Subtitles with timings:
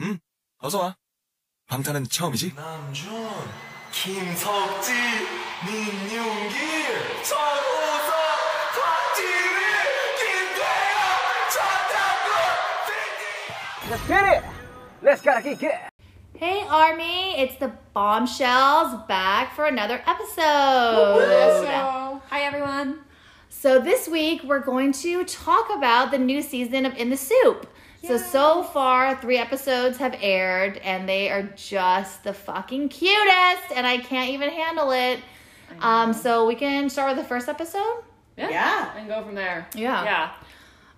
[0.00, 0.18] 응?
[1.66, 2.54] 방탄은 처음이지?
[2.54, 3.12] 남준,
[3.92, 4.94] 김석진,
[5.66, 6.56] 민윤기,
[10.18, 11.10] 김태형,
[13.90, 14.44] Let's get it!
[15.02, 15.90] Let's get it!
[16.34, 21.16] Hey Army, it's the Bombshells back for another episode.
[21.16, 22.20] Woo-hoo.
[22.30, 23.00] Hi everyone.
[23.50, 27.66] So this week we're going to talk about the new season of In the SOOP.
[28.02, 33.86] So so far three episodes have aired and they are just the fucking cutest and
[33.86, 35.20] I can't even handle it.
[35.80, 38.02] Um so we can start with the first episode?
[38.36, 38.48] Yeah.
[38.50, 38.96] yeah.
[38.96, 39.68] And go from there.
[39.74, 40.04] Yeah.
[40.04, 40.30] Yeah.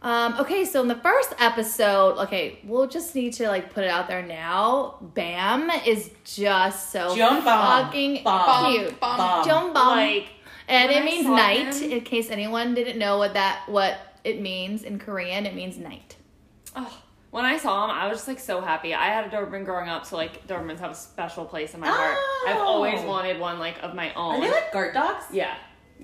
[0.04, 3.90] Um, okay, so in the first episode, okay, we'll just need to like put it
[3.90, 4.96] out there now.
[5.00, 7.84] Bam is just so Jeon Bam.
[7.84, 8.72] fucking Bam.
[8.74, 9.00] cute.
[9.00, 9.44] Bam.
[9.44, 9.86] Jeon Bam.
[9.96, 10.28] Like,
[10.66, 11.74] and it I means night.
[11.76, 15.78] him- In case anyone didn't know what that what it means in Korean, it means
[15.78, 16.16] night.
[16.76, 18.94] Oh, when I saw him, I was just like so happy.
[18.94, 21.88] I had a Doberman growing up, so like Dobermans have a special place in my
[21.88, 22.18] heart.
[22.46, 22.66] I've Oh.
[22.66, 24.36] always wanted one like of my own.
[24.36, 25.24] Are they like guard dogs?
[25.32, 25.54] yeah.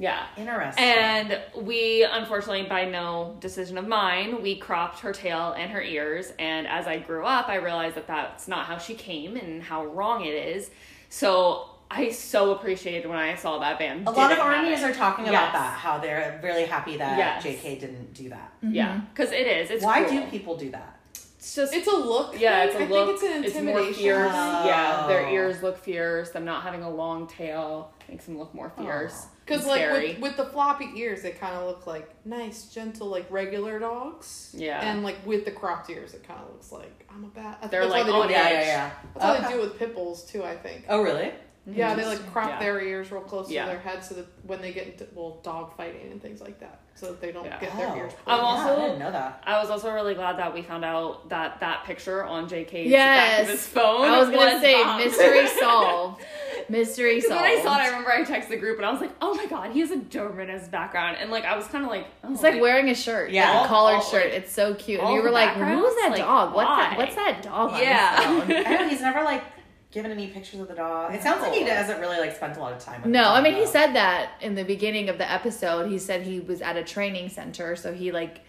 [0.00, 0.26] Yeah.
[0.36, 0.84] Interesting.
[0.84, 6.32] And we, unfortunately, by no decision of mine, we cropped her tail and her ears.
[6.38, 9.86] And as I grew up, I realized that that's not how she came and how
[9.86, 10.70] wrong it is.
[11.08, 14.06] So I so appreciated when I saw that band.
[14.06, 15.32] a lot of didn't armies are talking Yes.
[15.34, 17.42] about that, how they're really happy that Yes.
[17.42, 18.52] JK didn't do that.
[18.62, 18.74] Mm-hmm.
[18.74, 19.70] Yeah, because it is.
[19.70, 20.24] It's Why cruel.
[20.24, 20.96] do people do that?
[21.38, 22.38] It's just It's a look.
[22.38, 22.68] yeah, thing.
[22.68, 23.20] it's a I look.
[23.20, 24.02] think it's an more intimidation.
[24.02, 24.32] fierce.
[24.34, 24.66] Oh.
[24.66, 25.32] Yeah, their oh.
[25.32, 26.30] ears look fierce.
[26.30, 29.26] Them not having a long tail makes them look more fierce.
[29.46, 30.08] Because and like scary.
[30.14, 34.52] with, with the floppy ears, they kind of look like nice, gentle, like regular dogs.
[34.56, 34.80] Yeah.
[34.82, 37.70] And like with the cropped ears, it kind of looks like I'm a bat.
[37.70, 38.30] They're that's like why they do oh, on.
[38.30, 38.90] Yeah, yeah, yeah.
[39.14, 39.42] That's how Okay.
[39.44, 40.44] they do it with pit bulls too.
[40.44, 40.84] I think.
[40.88, 41.32] Oh, really?
[41.74, 42.58] Yeah, they like crop Yeah.
[42.60, 43.64] their ears real close Yeah.
[43.64, 46.58] to their head so that when they get into well dog fighting and things like
[46.60, 47.58] that, so that they don't Yeah.
[47.60, 47.96] get their Oh.
[47.96, 48.12] ears.
[48.26, 49.42] I'm also- yeah, I didn't know that.
[49.46, 53.30] I was also really glad that we found out that that picture on JK's Yes.
[53.36, 54.08] back of his phone.
[54.08, 54.98] I was gonna say Bob.
[55.00, 56.22] mystery solved.
[56.70, 57.42] Mystery solved.
[57.42, 59.34] when I saw it, I remember I texted the group and I was like, "Oh
[59.34, 62.06] my god, he has a Doberman as background," and like I was kind of like,
[62.24, 63.52] oh, It's like wearing a shirt, Yeah.
[63.52, 64.26] yeah, a collared All- shirt.
[64.26, 64.98] It's so cute.
[65.00, 66.54] And all you were like, "Who's that Like, dog?
[66.54, 66.98] What's that?
[66.98, 68.20] What's that dog?" on his yeah.
[68.20, 69.42] phone?" I know he's never like
[69.90, 71.14] given any pictures of the dog.
[71.14, 71.70] It sounds like he No.
[71.70, 73.02] hasn't really like spent a lot of time.
[73.02, 73.70] With No, the I dog, mean he though.
[73.70, 75.90] said that in the beginning of the episode.
[75.90, 78.40] He said he was at a training center, so he like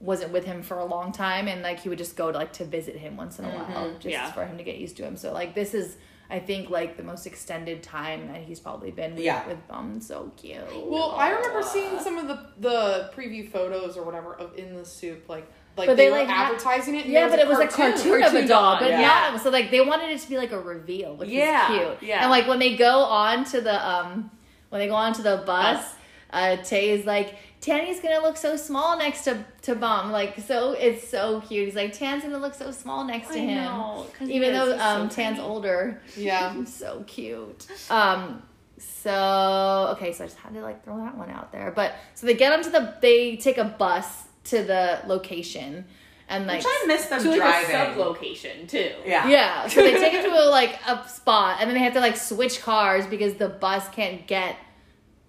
[0.00, 2.52] wasn't with him for a long time, and like he would just go to like
[2.54, 3.72] to visit him once in a mm-hmm.
[3.72, 4.30] while, just yeah.
[4.32, 5.16] for him to get used to him.
[5.16, 5.96] So like this is,
[6.30, 9.46] I think, like the most extended time that he's probably been with, Yeah.
[9.48, 10.00] with Bam.
[10.00, 10.62] So cute.
[10.86, 14.84] Well, I remember seeing some of the the preview photos or whatever of in the
[14.84, 17.06] SOOP, like like But they, they, were like, advertising it.
[17.06, 19.30] Yeah, but it was a cartoon, of a dog, but yeah.
[19.32, 22.08] not so like they wanted it to be like a reveal, which Yeah, is cute.
[22.10, 22.22] yeah.
[22.22, 24.30] And like when they go on to the um
[24.70, 25.84] when they go on to the bus,
[26.30, 30.72] uh Tay is like Tanny's gonna look so small next to to Bam, like so
[30.72, 31.66] it's so cute.
[31.66, 34.80] He's like Tan's gonna look so small next to I him, know, even though he's
[34.80, 36.00] so um Tan's older.
[36.16, 36.54] Yeah.
[36.66, 37.66] So cute.
[37.90, 38.42] Um.
[38.78, 41.70] So okay, so I just had to like throw that one out there.
[41.74, 45.84] But so they get onto the they take a bus to the location,
[46.28, 47.76] and like Which I missed them to like driving.
[47.76, 48.92] a sub location too.
[49.06, 49.28] Yeah.
[49.28, 52.00] yeah, so they take it to a, like a spot, and then they have to
[52.00, 54.56] like switch cars because the bus can't get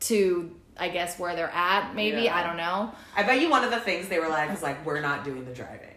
[0.01, 1.95] to, I guess, where they're at.
[1.95, 2.35] Maybe Yeah.
[2.35, 2.91] I don't know.
[3.15, 5.45] I bet you one of the things they were like is like, we're not doing
[5.45, 5.89] the driving.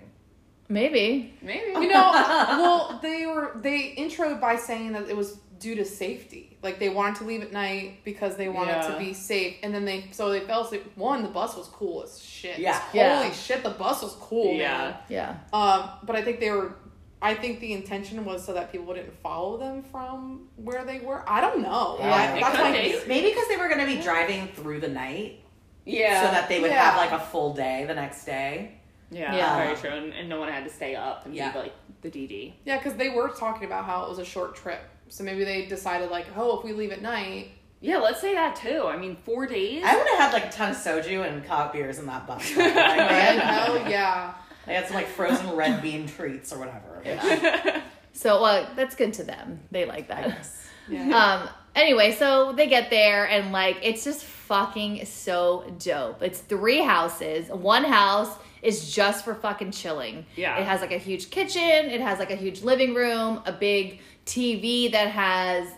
[0.70, 1.70] Maybe Maybe.
[1.72, 6.56] You know, well, they were they introed by saying that it was due to safety.
[6.62, 8.88] Like they wanted to leave at night because they wanted Yeah.
[8.88, 10.90] to be safe, and then they so they fell asleep.
[10.96, 12.58] One, the bus was cool as shit.
[12.58, 12.78] Yeah.
[12.78, 13.30] holy Yeah.
[13.32, 14.54] shit, the bus was cool.
[14.54, 14.78] Yeah.
[14.78, 14.96] man.
[15.08, 15.36] yeah.
[15.52, 16.74] Um, but I think they were.
[17.20, 21.24] I think the intention was so that people wouldn't follow them from where they were.
[21.28, 21.96] I don't know.
[21.98, 22.14] Yeah.
[22.14, 24.88] I- It that's could my Maybe because they were going to be driving through the
[24.88, 25.40] night,
[25.84, 26.22] yeah.
[26.26, 26.90] so that they would Yeah.
[26.92, 28.74] have like a full day the next day.
[29.10, 29.64] yeah, Yeah.
[29.64, 29.90] very true.
[29.90, 31.50] And, and no one had to stay up and Yeah.
[31.50, 32.54] be like the DD.
[32.64, 34.80] Yeah, because they were talking about how it was a short trip.
[35.08, 38.56] So maybe they decided like, oh, if we leave at night, Yeah, let's say that
[38.56, 38.84] too.
[38.86, 39.82] I mean, four days.
[39.86, 42.56] I would have had like a ton of soju and cop beers in that bus.
[42.56, 44.34] Like, man, man, hell yeah.
[44.66, 47.02] They had some like frozen red bean treats or whatever.
[48.12, 49.60] So well, that's good to them.
[49.70, 50.44] They like that.
[50.88, 51.16] Yeah.
[51.42, 51.48] Um.
[51.78, 56.22] Anyway, so they get there and like it's just fucking so dope.
[56.22, 57.48] It's three houses.
[57.48, 60.26] One house is just for fucking chilling.
[60.36, 60.58] Yeah.
[60.58, 61.62] It has like a huge kitchen.
[61.62, 65.68] It has like a huge living room, a big TV that has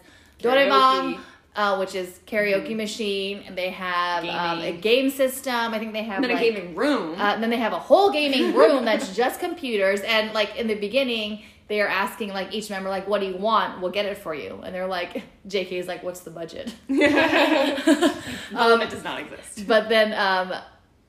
[0.42, 1.18] Doraemon,
[1.56, 5.52] uh, which is karaoke machine, and they have um, a game system.
[5.74, 7.20] I think they have And then like, a gaming room.
[7.20, 10.00] uh, and then they have a whole gaming room that's just computers.
[10.00, 13.36] And like in the beginning, they are asking like each member like, "What do you
[13.36, 13.80] want?
[13.80, 18.82] We'll get it for you." And they're like, "JK is like, what's the budget?" um,
[18.82, 19.68] it does not exist.
[19.68, 20.52] But then, um,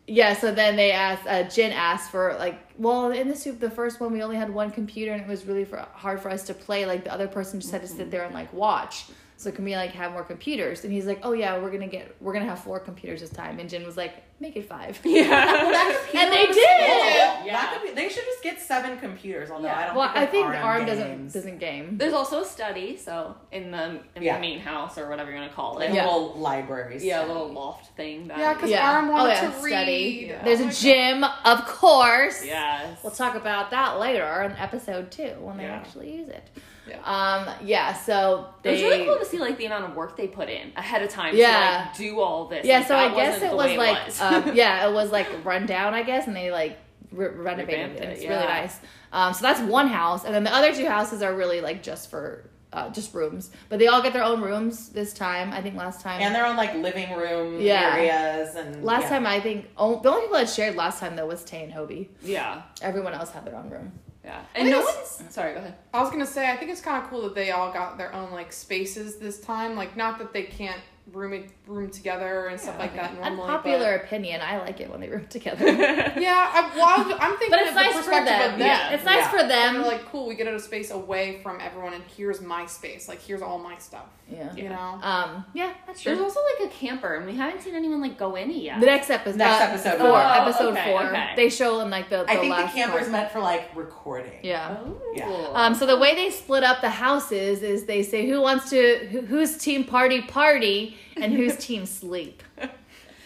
[0.05, 3.71] yeah, so then they asked, uh, Jin asked for like, well, in the SOOP, the
[3.71, 6.43] first one we only had one computer and it was really for, hard for us
[6.43, 6.85] to play.
[6.85, 9.05] Like the other person just had to sit there and like watch.
[9.41, 10.83] So can we like have more computers?
[10.83, 13.59] And he's like, oh yeah, we're gonna get, we're gonna have four computers this time.
[13.59, 14.99] And Jin was like, make it five.
[15.05, 15.97] Yeah.
[16.13, 16.55] and they did.
[16.57, 17.43] Yeah.
[17.45, 19.49] That could be, they should just get seven computers.
[19.49, 19.95] Although I don't.
[19.95, 21.97] Well, I think like Arm RM doesn't doesn't game.
[21.97, 24.35] There's also a study, so in the in Yeah.
[24.35, 25.91] the main house or whatever you want to call it.
[25.91, 26.05] Yeah.
[26.05, 27.03] little libraries.
[27.03, 28.27] Yeah, a little loft thing.
[28.27, 28.91] That, Yeah, because Yeah.
[28.91, 29.65] Arm Oh, wanted yeah, to study.
[29.73, 30.27] read.
[30.29, 30.43] Yeah.
[30.43, 32.45] There's Oh a my gym, of course.
[32.45, 32.99] Yes.
[33.03, 36.47] We'll talk about that later in episode two when they actually use it.
[36.87, 36.99] Yeah.
[37.03, 37.53] Um.
[37.63, 37.93] Yeah.
[37.93, 40.71] So It was really cool to see like the amount of work they put in
[40.75, 41.59] ahead of time Yeah.
[41.59, 42.65] to like do all this.
[42.65, 44.21] Yeah, Like, so I guess it was way like, was.
[44.21, 46.77] um, yeah, it was like run down, I guess, and they like
[47.11, 48.03] re- renovated Revamped it.
[48.03, 48.29] it, It's yeah.
[48.35, 48.79] really nice.
[49.13, 52.09] Um, so that's one house, and then the other two houses are really like just
[52.09, 55.51] for uh, just rooms, but they all get their own rooms this time.
[55.51, 56.21] I think last time.
[56.21, 57.93] and their own like living room Yeah.
[57.97, 59.09] areas and last yeah.
[59.09, 61.73] time I think oh, the only people that shared last time though was Tay and
[61.73, 62.07] Hobie.
[62.23, 63.91] yeah, Everyone else had their own room.
[64.23, 65.21] Yeah, and no one's.
[65.21, 65.31] Mm.
[65.31, 65.75] Sorry, go ahead.
[65.93, 68.13] I was gonna say, I think it's kind of cool that they all got their
[68.13, 69.75] own like spaces this time.
[69.75, 70.79] Like, not that they can't
[71.11, 73.41] room room together and stuff like that normally.
[73.41, 74.39] Unpopular opinion.
[74.41, 75.65] I like it when they room together.
[76.21, 78.19] Yeah, I, well, I'm thinking But it's of nice for them.
[78.21, 78.59] of them.
[78.59, 78.91] Yeah.
[78.91, 79.29] It's nice Yeah.
[79.31, 79.73] for And them.
[79.75, 83.09] they're like, cool, we get a space away from everyone, and here's my space.
[83.09, 84.05] Like, here's all my stuff.
[84.31, 84.55] Yeah.
[84.55, 84.99] You know.
[85.01, 85.45] Um.
[85.53, 86.15] Yeah, that's true.
[86.15, 88.79] There's also like a camper, and we haven't seen anyone like go in it yet.
[88.79, 89.37] The next episode.
[89.37, 89.97] Next uh, episode.
[89.99, 90.17] Four.
[90.17, 91.03] Oh, episode okay, four.
[91.03, 91.33] okay.
[91.35, 92.23] They show in like the.
[92.23, 93.11] the I think the last camper's part.
[93.11, 94.39] meant for like recording.
[94.43, 94.77] Yeah.
[94.79, 95.01] Oh.
[95.15, 95.49] Yeah.
[95.53, 99.07] Um, so the way they split up the houses is they say who wants to
[99.11, 102.43] who, who's team party party and who's team sleep.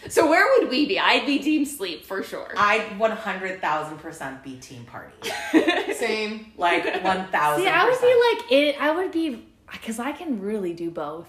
[0.08, 1.00] So where would we be?
[1.00, 2.54] I'd be team sleep for sure.
[2.56, 5.16] I'd one hundred thousand percent be team party.
[5.94, 6.54] Same.
[6.58, 7.63] Like one thousand.
[7.63, 8.81] See, I would be like it.
[8.81, 9.48] I would be
[9.80, 11.27] because I can really do both.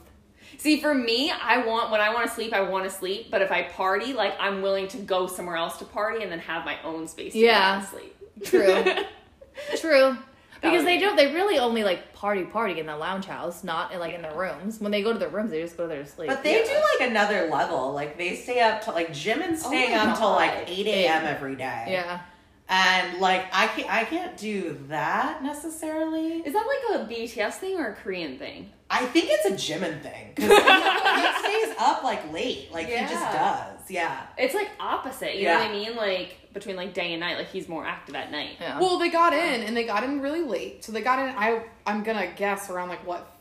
[0.58, 3.31] See, for me, I want when I want to sleep, I want to sleep.
[3.31, 6.38] But if I party, like I'm willing to go somewhere else to party and then
[6.40, 7.81] have my own space to Yeah.
[7.81, 8.16] go sleep.
[8.44, 8.84] True.
[9.76, 10.16] True.
[10.62, 11.16] Because they don't.
[11.16, 14.34] They really only like party party in the lounge house, not in like in their
[14.34, 14.81] rooms.
[14.81, 16.28] When they go to their rooms, they just go there to sleep.
[16.28, 16.64] But they Yeah.
[16.64, 17.93] do like another level.
[17.93, 21.25] Like they stay up to like Jimin oh staying my up till like eight a.m.
[21.25, 21.87] every day.
[21.88, 22.20] yeah.
[22.69, 26.39] And like I can't I can't do that necessarily.
[26.45, 28.71] Is that like a BTS thing or a Korean thing?
[28.91, 32.73] I think it's a Jimin thing because he, he stays up like late.
[32.73, 33.89] Like he just does.
[33.91, 34.27] Yeah.
[34.37, 35.37] It's like opposite.
[35.37, 35.55] You Yeah.
[35.59, 35.97] know what I mean?
[35.97, 37.37] Like between like day and night.
[37.37, 38.57] Like he's more active at night.
[38.61, 38.81] Yeah.
[38.81, 40.85] Well, they got in, and they got in really late.
[40.85, 41.35] So they got in.
[41.37, 43.33] I I'm gonna guess around like what.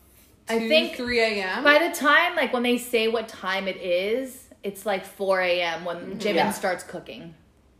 [0.47, 1.63] I think 3 a.m.
[1.63, 5.83] By the time, like when they say what time it is, it's like 4 a.m.
[5.85, 6.35] when Jimin Mm-hmm.
[6.35, 6.51] Yeah.
[6.51, 7.33] starts cooking.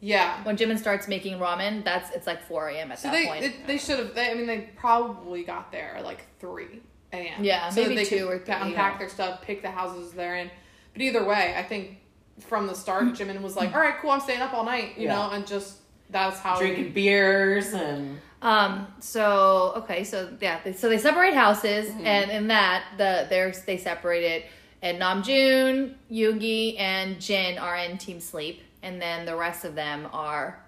[0.06, 0.44] Yeah.
[0.44, 2.92] When Jimin starts making ramen, that's it's like 4 a.m.
[2.92, 3.44] at So that they point.
[3.44, 4.14] it, they should have.
[4.14, 6.82] They, I mean, they probably got there like three
[7.12, 7.44] a.m.
[7.44, 8.98] Yeah, so that maybe they two could or three, Unpack yeah.
[9.00, 10.52] their stuff, pick the houses they're in.
[10.94, 11.98] But either way, I think
[12.40, 15.06] from the start, Jimin was like, "All right, cool, I'm staying up all night," you
[15.06, 15.16] Yeah.
[15.16, 15.78] know, and just
[16.12, 18.88] that's how Drinking beers and Um.
[19.00, 20.04] So okay.
[20.04, 20.60] So yeah.
[20.64, 22.06] They, so they separate houses, Mm-hmm.
[22.06, 24.44] and in that the they're they separated,
[24.84, 30.08] and Namjoon, Yoongi, and Jin are in Team Sleep, and then the rest of them
[30.14, 30.64] are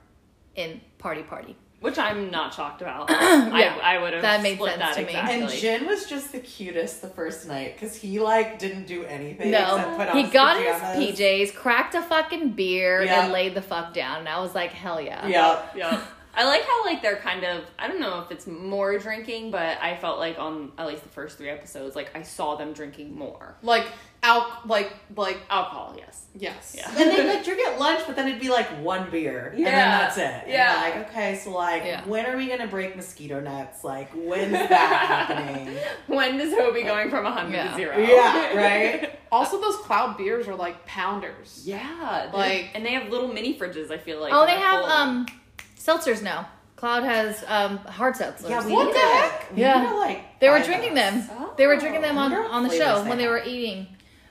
[0.55, 1.55] in Party Party.
[1.79, 3.07] Which I'm not shocked about.
[3.11, 5.13] Yeah, I, I would have that made split sense that to me.
[5.13, 9.51] and Jin was just the cutest the first night because he like didn't do anything
[9.51, 11.09] No, except put on he his got pajamas.
[11.09, 13.23] his PJs, cracked a fucking beer, Yeah.
[13.23, 14.19] and laid the fuck down.
[14.21, 15.27] And I was like, hell yeah.
[15.27, 15.61] Yeah.
[15.75, 16.01] yeah.
[16.35, 19.79] I like how like they're kind of I don't know if it's more drinking, but
[19.81, 23.15] I felt like on at least the first three episodes, like I saw them drinking
[23.15, 23.55] more.
[23.61, 23.85] like
[24.23, 26.25] al like like Alcohol, yes.
[26.35, 26.75] yes.
[26.77, 26.89] Yeah.
[26.89, 29.73] And they like drink at lunch, but then it'd be like one beer, and then
[29.73, 29.99] Yeah.
[29.99, 30.23] that's it.
[30.43, 30.75] And Yeah.
[30.81, 32.03] like okay, so like, Yeah.
[32.05, 33.83] when are we gonna break mosquito nets?
[33.83, 34.69] Like, when's that
[35.29, 35.77] happening?
[36.07, 37.69] When is Hobie going from 100 Yeah.
[37.71, 37.97] to 0?
[37.99, 39.19] Yeah, right.
[39.31, 41.61] Also, those Kloud beers are like pounders.
[41.65, 43.91] Yeah, Like- like and they have little mini fridges.
[43.91, 44.33] I feel like.
[44.33, 44.91] Oh, they have full.
[44.91, 45.25] um
[45.77, 46.47] seltzers now.
[46.75, 48.49] Kloud has um hard seltzers.
[48.49, 49.47] Yeah, we What the heck?
[49.55, 49.81] Yeah.
[49.81, 51.27] need to, like, They were drinking those.
[51.27, 51.47] them.
[51.57, 53.31] They were drinking them on, on the show when they have.
[53.31, 53.87] were eating.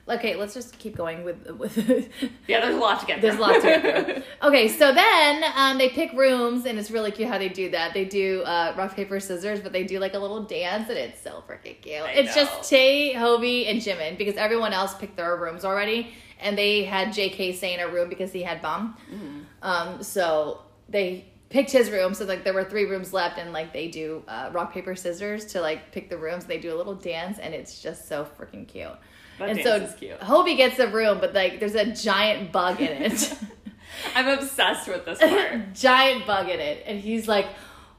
[0.09, 1.77] Okay, let's just keep going with with.
[2.47, 3.21] Yeah, there's a lot to get.
[3.21, 4.23] There's a lot to get through.
[4.47, 7.93] Okay, so then um, they pick rooms, and it's really cute how they do that.
[7.93, 11.21] They do uh, rock paper scissors, but they do like a little dance, and it's
[11.21, 12.03] so freaking cute.
[12.03, 12.43] I it's know.
[12.43, 17.11] just Tay, Hobie, and Jimin because everyone else picked their rooms already, and they had
[17.11, 17.53] J.K.
[17.53, 18.95] stay in a room because he had Bam.
[19.11, 19.39] Mm-hmm.
[19.61, 22.13] Um, so they picked his room.
[22.13, 25.45] So like there were three rooms left, and like they do uh, rock paper scissors
[25.47, 26.45] to like pick the rooms.
[26.45, 28.89] They do a little dance, and it's just so freaking cute.
[29.39, 30.19] That and so cute.
[30.19, 33.33] Hobie gets the room, but like there's a giant bug in it.
[34.15, 35.73] I'm obsessed with this part.
[35.73, 37.47] giant bug in it and he's like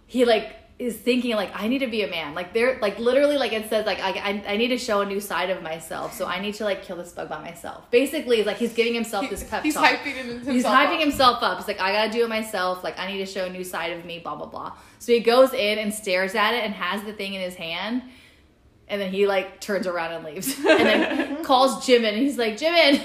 [0.07, 2.35] he like is thinking like I need to be a man.
[2.35, 5.07] Like they're like literally like it says like I, I I need to show a
[5.07, 6.15] new side of myself.
[6.15, 7.91] So I need to like kill this bug by myself.
[7.91, 9.87] Basically, it's like he's giving himself this pep He's talk.
[9.87, 10.55] hyping himself.
[10.55, 11.01] He's hyping up.
[11.01, 11.59] himself up.
[11.59, 12.85] He's like, I gotta do it myself.
[12.85, 14.73] Like, I need to show a new side of me, blah, blah, blah.
[15.01, 18.03] So he goes in and stares at it and has the thing in his hand.
[18.91, 20.57] And then he, like, turns around and leaves.
[20.65, 22.09] And then calls Jimin.
[22.09, 23.03] And he's like, Jimin,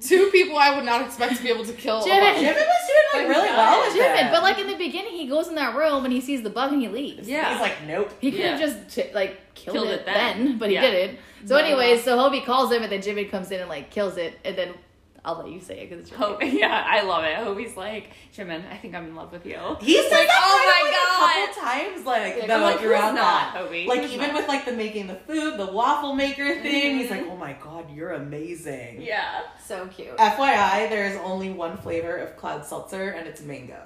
[0.00, 2.02] Two people I would not expect to be able to kill.
[2.02, 2.34] Jimin.
[2.34, 4.26] Jimin was doing like really well with Jimin.
[4.26, 4.32] it.
[4.32, 6.72] But, like, in the beginning, he goes in that room and he sees the bug
[6.72, 7.28] and he leaves.
[7.28, 7.52] Yeah.
[7.52, 8.10] he's like, nope.
[8.20, 8.66] He could have Yeah.
[8.66, 10.44] just, ch- like, killed, Killed it, it then.
[10.44, 10.58] then.
[10.58, 10.80] but he Yeah.
[10.90, 11.18] didn't.
[11.46, 11.62] So, No.
[11.64, 14.38] anyways, so Hobie calls him and then Jimin comes in and, like, kills it.
[14.44, 14.74] And then
[15.24, 16.58] I'll let you say it because it's your Hope, favorite.
[16.58, 17.36] yeah, I love it.
[17.36, 19.56] Hobie's like, Jimin, I think I'm in love with you.
[19.80, 21.46] He's Like, that oh my God.
[21.46, 21.62] a couple
[21.94, 23.54] times, like Yeah, though, I'm like, around not, that.
[23.70, 23.86] Hobie?
[23.86, 24.36] Like Who's even not?
[24.40, 26.98] with like the making the food, the waffle maker thing.
[26.98, 27.10] He's Mhm.
[27.10, 29.02] like, oh my god, you're amazing.
[29.02, 29.42] Yeah.
[29.64, 30.16] So cute.
[30.16, 33.80] FYI, there's only one flavor of Kloud seltzer, and it's mango.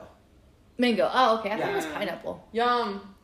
[0.78, 1.10] Mango.
[1.12, 1.50] Oh, okay.
[1.50, 2.48] I thought it was pineapple.
[2.52, 3.14] Yum.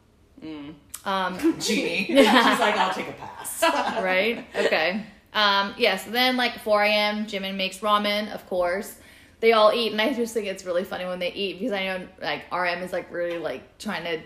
[0.44, 0.74] Mm.
[1.04, 1.04] Genie.
[1.04, 3.62] Um, She's like, I'll take a pass.
[4.02, 4.46] right?
[4.54, 5.04] Okay.
[5.32, 6.04] Um, yes.
[6.04, 7.26] then like 4 a.m.
[7.26, 8.96] Jimin makes ramen, of course.
[9.40, 11.84] They all eat, and I just think it's really funny when they eat because I
[11.86, 14.20] know like RM is like really like trying to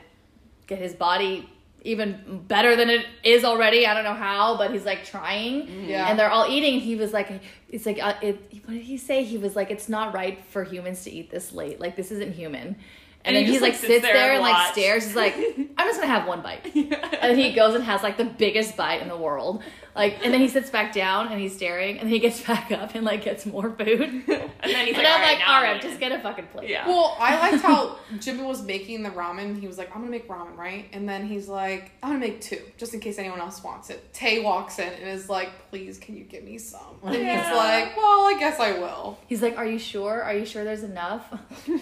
[0.67, 1.49] get his body
[1.83, 3.87] even better than it is already.
[3.87, 5.89] I don't know how, but he's like trying.
[5.89, 6.09] Yeah.
[6.11, 6.81] And they're all eating.
[6.81, 9.23] He was like, it's like, uh, it, what did he say?
[9.23, 11.81] He was like, it's not right for humans to eat this late.
[11.81, 12.77] Like, this isn't human.
[13.25, 14.73] And, And then he he just, like like, sits sits there, there and and like
[14.73, 15.05] stares.
[15.05, 15.35] He's like,
[15.79, 16.67] I'm just gonna have one bite.
[17.23, 19.63] And he goes and has like the biggest bite in the world.
[19.97, 22.71] Like, and then he sits back down and he's staring, and then he gets back
[22.71, 24.01] up and like gets more food.
[24.01, 25.99] And And then he's I'm like, all right, like, now all I'm right, in." just
[26.01, 26.69] get a fucking plate.
[26.69, 26.87] Yeah.
[26.87, 29.59] Well, I liked how Jimin was making the ramen.
[29.59, 30.87] He was like, I'm gonna make ramen, right?
[30.93, 34.13] And then he's like, I'm gonna make two, just in case anyone else wants it.
[34.13, 36.81] Tay walks in and is like, please, can you give me some?
[37.03, 37.49] And Yeah.
[37.49, 39.19] he's like, well, I guess I will.
[39.29, 40.23] He's like, are you sure?
[40.23, 41.33] Are you sure there's enough?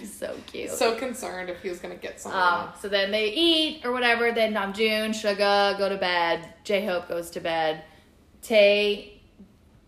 [0.04, 0.70] so cute.
[0.70, 2.32] So concerned if he was gonna get some.
[2.32, 4.30] Um, so then they eat or whatever.
[4.32, 6.48] Then Namjoon, Suga go to bed.
[6.64, 7.82] J Hope goes to bed.
[8.44, 9.20] Tay,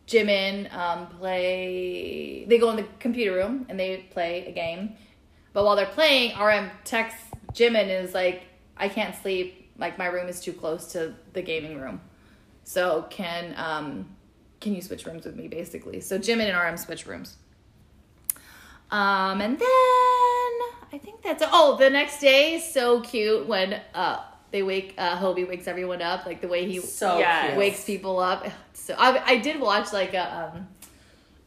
[0.09, 2.47] Jimin um, play.
[2.47, 4.95] They go in the computer room and they play a game.
[5.53, 7.21] But while they're playing, RM texts
[7.53, 8.45] Jimin is like,
[8.77, 9.71] "I can't sleep.
[9.79, 12.01] Like my room is too close to the gaming room.
[12.65, 14.09] So can um,
[14.61, 17.37] can you switch rooms with me, basically?" So Jimin and RM switch rooms.
[18.91, 19.67] Um, and then
[20.93, 24.23] I think that's oh, the next day so cute when uh
[24.57, 27.47] they wake uh Hobie wakes everyone up like the way he so Yeah.
[27.49, 27.59] cute.
[27.59, 28.47] wakes people up.
[28.73, 30.69] So I I did watch like a um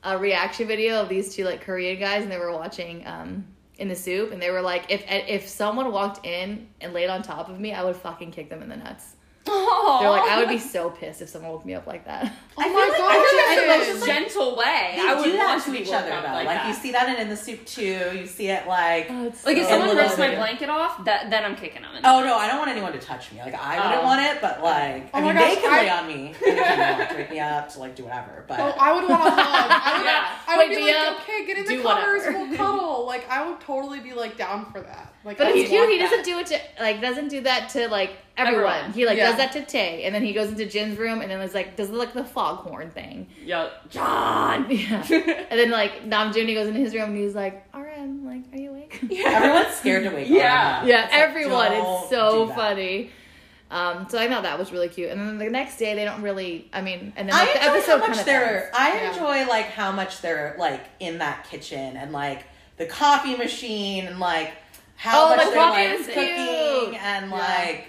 [0.03, 3.45] a reaction video of these two like Korean guys and they were watching um
[3.79, 7.21] in the SOOP and they were like if if someone walked in and laid on
[7.23, 9.15] top of me I would fucking kick them in the nuts.
[9.45, 12.31] They're like I would be so pissed if someone woke me up like that.
[12.57, 13.87] oh I feel my like- god, I feel like Jimin.
[13.87, 14.93] the most gentle way.
[14.95, 16.31] They I would do that want to each other up though.
[16.33, 18.11] Like, Like, you see that in, in the SOOP too.
[18.15, 19.07] You see it like.
[19.09, 21.95] Oh, it's Like if someone And rips my blanket off, that then I'm kicking them.
[21.95, 22.05] In.
[22.05, 23.39] Oh no, I don't want anyone to touch me.
[23.39, 24.05] Like I wouldn't Oh.
[24.05, 26.35] want it, but like Oh I my mean, gosh, they can I- lay on me
[26.39, 28.43] they want to wake me up to like do whatever.
[28.47, 29.39] But Oh, I would want to hug.
[29.39, 30.37] I would, Yeah.
[30.47, 33.05] I would Wake be like, up, okay, get in the covers, we'll cuddle.
[33.05, 35.13] Like, I would totally be like down for that.
[35.25, 35.89] Like, But I it's cute.
[35.89, 38.73] He doesn't do it to like doesn't do that to like everyone.
[38.73, 38.93] Everyone.
[38.93, 39.27] He like Yeah.
[39.29, 41.75] does that to Tay, and then he goes into Jin's room, and then it's like
[41.75, 43.27] does like the foghorn thing.
[43.45, 43.89] Yep.
[43.89, 44.67] John.
[44.69, 45.03] Yeah.
[45.09, 48.61] and then like Namjoon he goes into his room and he's like, "RM, like, are
[48.61, 50.79] you awake?" Yeah, everyone's scared to wake Yeah.
[50.81, 50.87] up.
[50.87, 51.71] yeah, It's everyone.
[51.71, 53.11] don't It's so funny.
[53.71, 55.11] Um, so I thought that was really cute.
[55.11, 56.67] And then the next day they don't really.
[56.73, 58.63] I mean, and then I like, the episode how kind much of they're.
[58.65, 58.75] ends.
[58.77, 59.13] I Yeah.
[59.13, 62.45] enjoy like how much they're like in that kitchen and like
[62.77, 64.53] the coffee machine and like
[64.95, 67.37] how Oh, much the they're like cooking and Yeah.
[67.37, 67.87] like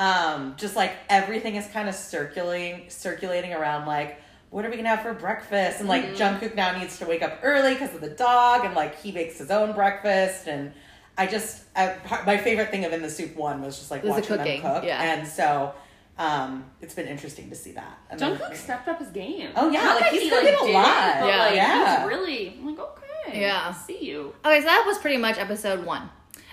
[0.00, 4.88] um just like everything is kind of circulating circulating around like what are we gonna
[4.88, 6.14] have for breakfast and like Mm-hmm.
[6.46, 9.38] Jungkook now needs to wake up early because of the dog and like he makes
[9.38, 10.72] his own breakfast and
[11.18, 14.10] I just I, my favorite thing of in the SOOP one was just like Was
[14.12, 15.02] watching cooking, them cook yeah.
[15.02, 15.74] and so
[16.18, 19.50] um it's been interesting to see that and then- Jungkook stepped up his game.
[19.54, 21.20] Oh, yeah, Not like, he's he, cooking a did lot.
[21.20, 21.38] but, Yeah.
[21.38, 21.98] like, Yeah.
[22.00, 23.40] He's really I'm like okay.
[23.42, 23.68] Yeah.
[23.68, 24.34] I see you.
[24.44, 26.08] Okay, so that was pretty much episode one.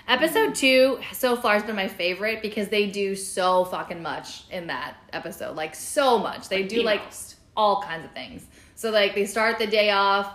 [0.08, 4.68] Episode two so far has been my favorite because they do so fucking much in
[4.68, 5.54] that episode.
[5.54, 6.48] Like so much.
[6.48, 7.36] They Like do like most.
[7.56, 8.46] all kinds of things.
[8.74, 10.32] So like they start the day off.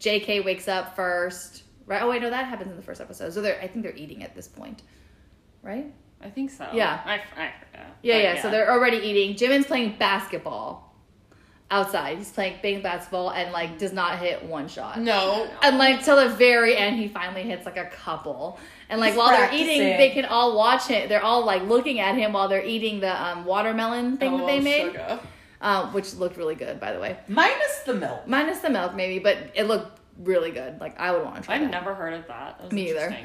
[0.00, 1.64] JK wakes up first.
[1.86, 2.02] Right?
[2.02, 3.32] Oh wait, no, that happens in the first episode.
[3.32, 4.82] So they're I think they're eating at this point.
[5.62, 5.92] Right?
[6.22, 6.68] I think so.
[6.72, 7.00] Yeah.
[7.04, 7.50] I, I.
[7.74, 8.42] Yeah, But yeah.
[8.42, 9.34] So they're already eating.
[9.36, 10.85] Jimin's playing basketball
[11.70, 12.18] outside.
[12.18, 15.00] He's playing playing basketball and like does not hit one shot.
[15.00, 15.48] No.
[15.62, 18.58] And like till the very end, he finally hits like a couple.
[18.88, 21.08] And like He's while they're eating, they can all watch it.
[21.08, 24.46] They're all like looking at him while they're eating the um, watermelon thing I that
[24.46, 25.00] they made,
[25.60, 27.18] um, which looked really good, by the way.
[27.26, 28.28] minus the milk.
[28.28, 30.80] Minus the milk, maybe, but it looked really good.
[30.80, 31.56] Like I would want to try.
[31.56, 31.70] I've that.
[31.70, 32.60] never heard of that.
[32.60, 33.16] that Me either.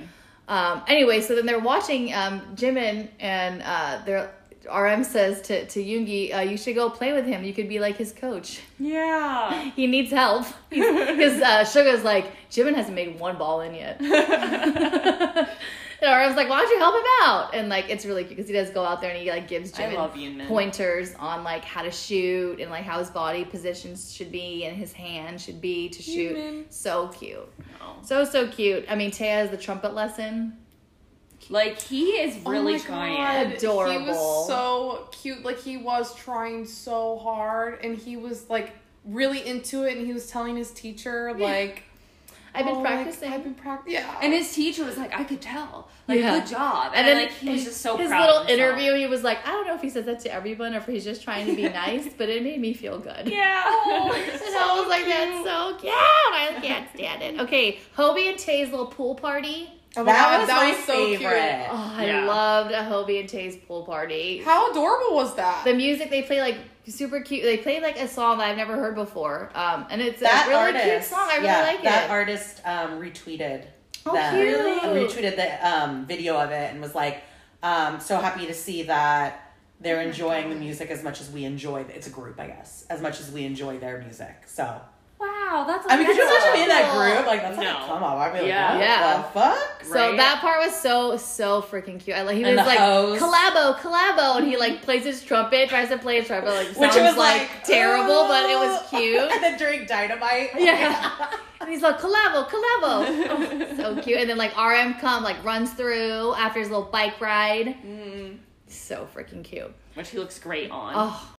[0.48, 4.34] Um, anyway, so then they're watching um, Jimin, and uh, they're,
[4.66, 7.44] RM says to, to Yoongi, uh, you should go play with him.
[7.44, 8.62] You could be like his coach.
[8.80, 9.72] Yeah.
[9.76, 10.46] He needs help.
[10.70, 14.00] Because uh, Suga's like, Jimin hasn't made one ball in yet.
[14.02, 14.10] and
[16.02, 17.56] RM's like, why don't you help him out?
[17.56, 19.72] And like, it's really cute because he does go out there and he like gives
[19.72, 24.66] Jimin pointers on like how to shoot and like how his body positions should be
[24.66, 26.36] and his hand should be to shoot.
[26.36, 26.66] Yoonmin.
[26.70, 27.50] So cute.
[27.82, 27.96] Oh.
[28.04, 28.86] So, so cute.
[28.90, 30.58] I mean, Taya has the trumpet lesson.
[31.52, 33.50] Like he is oh really oh my trying.
[33.60, 33.62] God.
[33.92, 35.44] He was so cute.
[35.44, 38.72] Like he was trying so hard, and he was like
[39.06, 39.98] really into it.
[39.98, 41.84] And he was telling his teacher like,
[42.56, 43.34] I've been "Oh, like, practicing.
[43.34, 44.20] I've been practicing." Yeah.
[44.24, 45.90] And his teacher was like, I could tell.
[46.08, 46.40] Like, Yeah.
[46.40, 46.92] good job.
[46.96, 49.08] And And, then then like he was just so his proud little of interview, he
[49.08, 51.22] was like, I don't know if he says that to everyone or if he's just
[51.24, 53.28] trying to be nice, but it made me feel good.
[53.28, 53.64] Yeah.
[53.94, 55.94] Oh, and I was like, that's so cute.
[55.94, 57.40] I can't stand it.
[57.42, 59.70] Okay, Hobie and Tay's little pool party.
[59.98, 61.20] Oh my that God, was that my was so cute.
[61.20, 61.68] favorite.
[61.70, 62.26] Oh, I Yeah.
[62.26, 64.38] loved a Hobie and Tay's pool party.
[64.44, 65.66] How adorable was that?
[65.66, 66.58] The music they play like
[66.88, 67.44] super cute.
[67.44, 70.50] They play like a song that I've never heard before, um, and it's that a
[70.50, 71.28] really artist, cute song.
[71.30, 72.08] I really yeah, like that it.
[72.08, 73.66] That artist um, retweeted.
[74.06, 75.10] Oh, them, cute.
[75.12, 77.22] Retweeted the um, video of it and was like,
[77.62, 81.82] um, "So happy to see that they're enjoying the music as much as we enjoy.
[81.90, 84.36] It's a group, I guess, as much as we enjoy their music.
[84.48, 84.80] So
[85.22, 87.28] wow, that's I mean, could you imagine being in that group?
[87.28, 87.86] Like that's like, No.
[87.86, 88.74] come on, I'd be like, Yeah.
[88.74, 89.18] what Yeah.
[89.18, 89.84] the fuck?
[89.84, 90.18] So Right?
[90.18, 92.16] that part was so so freaking cute.
[92.18, 93.20] I like he And was like hose.
[93.22, 96.92] collabo, collabo, and he like plays his trumpet, tries to play his trumpet, like Which
[96.94, 99.32] sounds was like, like terrible, but it was "Oh." cute.
[99.32, 101.28] and then during Dynamite, Yeah.
[101.60, 103.06] And he's like, collabo, collabo.
[103.30, 104.18] Oh, so cute.
[104.20, 107.76] And then like RM come, like runs through after his little bike ride.
[107.86, 108.38] Mm.
[108.68, 109.72] So freaking cute.
[109.94, 110.94] Which he looks great on.
[110.96, 111.34] Oh,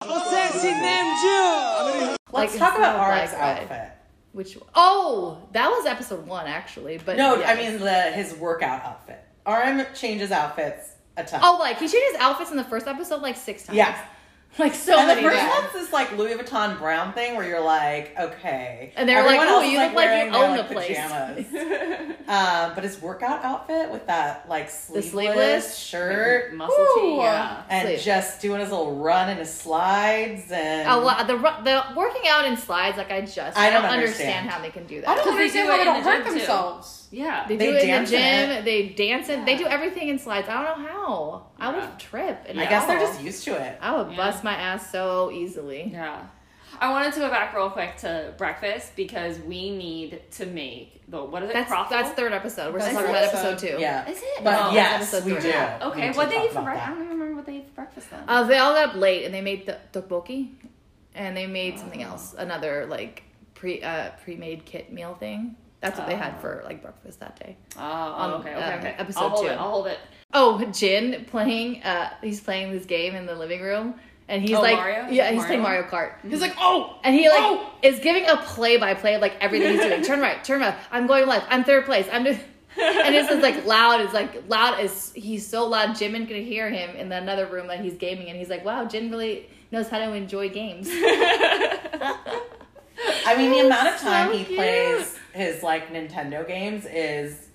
[2.32, 3.92] Let's Like, talk about his RX little bike outfit.
[4.32, 6.99] which oh, that was episode one actually.
[6.99, 7.49] But No, yes.
[7.49, 9.23] I mean the his workout outfit.
[9.47, 11.40] RM changes outfits a ton.
[11.42, 13.76] Oh, like he changed his outfits in the first episode like six times.
[13.76, 13.99] Yeah.
[14.59, 17.64] Like so and the many first one's this like Louis Vuitton brown thing where you're
[17.64, 18.92] like, okay.
[18.97, 20.99] And they were like, "Oh, you look like you wearing their, own the like, place."
[20.99, 21.47] Pajamas.
[22.28, 25.76] um, but his workout outfit with that like sleeveless, sleeveless?
[25.78, 27.00] shirt Muscle Ooh.
[27.00, 27.62] tee, yeah.
[27.71, 28.00] and Sleeve.
[28.00, 32.45] just doing his little run and his slides and Oh, well, the the working out
[32.45, 34.49] in slides, like I just I I don't don't, understand.
[34.49, 34.50] understand.
[34.50, 35.08] how they can do that.
[35.08, 36.99] I don't Because they understand do how they don't hurt themselves.
[36.99, 37.01] too.
[37.12, 37.48] Themselves.
[37.48, 37.48] Yeah.
[37.48, 38.50] They, They do it in dance the in gym.
[38.50, 38.64] it.
[38.64, 39.44] They dance it.
[39.46, 40.48] They do everything in slides.
[40.48, 41.46] I don't know how.
[41.58, 42.44] I would trip.
[42.48, 43.78] And I guess they're just used to it.
[43.80, 44.16] I would Yeah.
[44.16, 45.90] bust my ass so easily.
[45.92, 46.20] Yeah.
[46.80, 51.22] I wanted to go back real quick to breakfast because we need to make the
[51.22, 51.52] what is it?
[51.52, 51.90] That's Croffle?
[51.90, 52.72] that's third episode.
[52.72, 53.46] We're That's talking third about episode.
[53.52, 53.80] episode two.
[53.80, 54.08] Yeah.
[54.10, 54.42] Is it?
[54.42, 55.52] But Oh, yes, episode we three.
[55.52, 55.58] do.
[55.82, 56.86] Okay, We what to they talk eat for breakfast?
[56.88, 58.25] I don't even remember what they ate for breakfast then.
[58.26, 60.48] Uh, they all got up late and they made the tteokbokki,
[61.14, 62.08] and they made something Oh.
[62.12, 63.22] else, another like
[63.54, 65.54] pre uh, pre made kit meal thing.
[65.82, 67.56] That's what they had for like breakfast that day.
[67.76, 68.95] oh, um, okay, okay, uh, okay.
[68.97, 69.50] episode I'll hold two.
[69.52, 69.58] it.
[69.58, 69.99] I'll hold it.
[70.32, 71.82] Oh, Jin playing.
[71.82, 73.95] Uh, he's playing this game in the living room,
[74.28, 75.08] and he's Oh, like, Mario?
[75.10, 75.82] yeah, Is it he's playing Mario?
[75.90, 76.30] Mario Kart.
[76.30, 77.71] He's like, oh, And he like Oh!
[77.82, 80.02] is giving a play by play of like everything he's doing.
[80.02, 80.88] Turn right, turn left.
[80.90, 81.47] I'm going left.
[81.50, 82.06] I'm third place.
[82.10, 82.38] I'm doing.
[82.80, 84.00] and this is like loud.
[84.00, 84.80] It's like loud.
[84.80, 85.90] Is he's so loud?
[85.90, 89.10] Jimin could hear him in another room that he's gaming, and he's like, "Wow, Jin
[89.10, 90.88] really knows how to enjoy games."
[93.26, 94.56] I mean, the amount of So time he cute.
[94.58, 97.49] plays his like Nintendo games is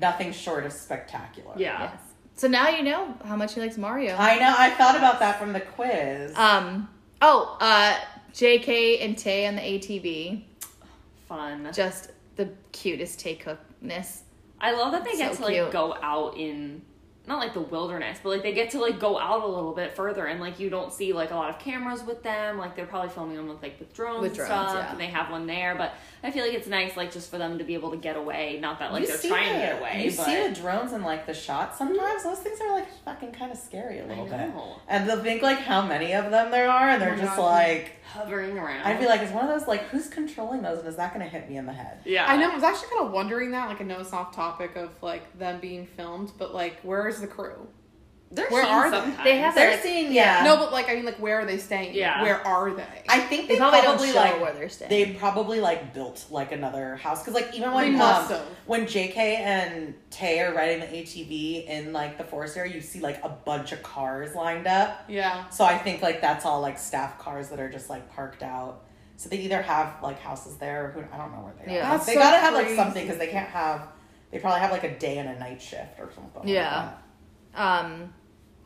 [0.00, 1.52] nothing short of spectacular.
[1.56, 1.82] Yeah.
[1.82, 2.00] yes.
[2.36, 4.14] So now you know how much he likes Mario.
[4.16, 4.54] I know.
[4.56, 6.36] I thought about that from the quiz.
[6.36, 6.88] um.
[7.20, 7.98] Oh, uh,
[8.32, 9.00] J.K.
[9.00, 10.42] and Tay on the ATV,
[11.28, 11.68] Fun.
[11.74, 14.22] just the cutest Tay cookness.
[14.60, 16.82] I love that they get So to like go out in
[17.28, 19.94] not like the wilderness, but like they get to like go out a little bit
[19.94, 22.58] further and like you don't see like a lot of cameras with them.
[22.58, 24.90] Like they're probably filming them with like with drones With and drones, stuff, yeah.
[24.90, 25.74] and they have one there.
[25.76, 25.92] But
[26.24, 28.58] I feel like it's nice like just for them to be able to get away.
[28.60, 30.04] Not that like You they're see trying to get away.
[30.06, 32.24] You but see the drones in like the shots sometimes.
[32.24, 34.32] Those things are like fucking kind of scary a little bit.
[34.32, 34.76] know.
[34.88, 37.42] And they'll think like how many of them there are, and they're Oh just God.
[37.44, 37.92] like.
[38.14, 38.80] hovering around.
[38.84, 41.22] I'd be like, it's one of those like, who's controlling those, and is that going
[41.24, 41.98] to hit me in the head?
[42.06, 42.50] yeah, I know.
[42.50, 43.68] I was actually kind of wondering that.
[43.68, 47.22] Like, I know it's off topic of like them being filmed, but like, where is
[47.22, 47.66] the crew?
[48.30, 48.96] They're Where seen are they?
[48.98, 49.24] sometimes.
[49.24, 50.42] They have They're like- seeing, yeah.
[50.44, 51.94] No, but like, I mean, like, where are they staying?
[51.94, 52.22] Yeah.
[52.22, 52.84] Where are they?
[53.08, 54.90] I think They they, probably, probably, don't show like where they're staying.
[54.90, 58.46] they probably like built like another house because like even when They must um, have.
[58.66, 59.36] when J.K.
[59.36, 63.30] and Tay are riding the ATV in like the forest area, you see like a
[63.30, 65.04] bunch of cars lined up.
[65.08, 65.48] yeah.
[65.48, 68.84] So I think like that's all like staff cars that are just like parked out.
[69.16, 71.86] So they either have like houses there, or who I don't know where they Yeah.
[71.88, 71.92] are.
[71.96, 73.88] That's they so gotta have like something because they can't have.
[74.30, 76.42] They probably have like a day and a night shift or something.
[76.42, 76.68] like Yeah.
[76.70, 77.02] that.
[77.54, 78.12] Um,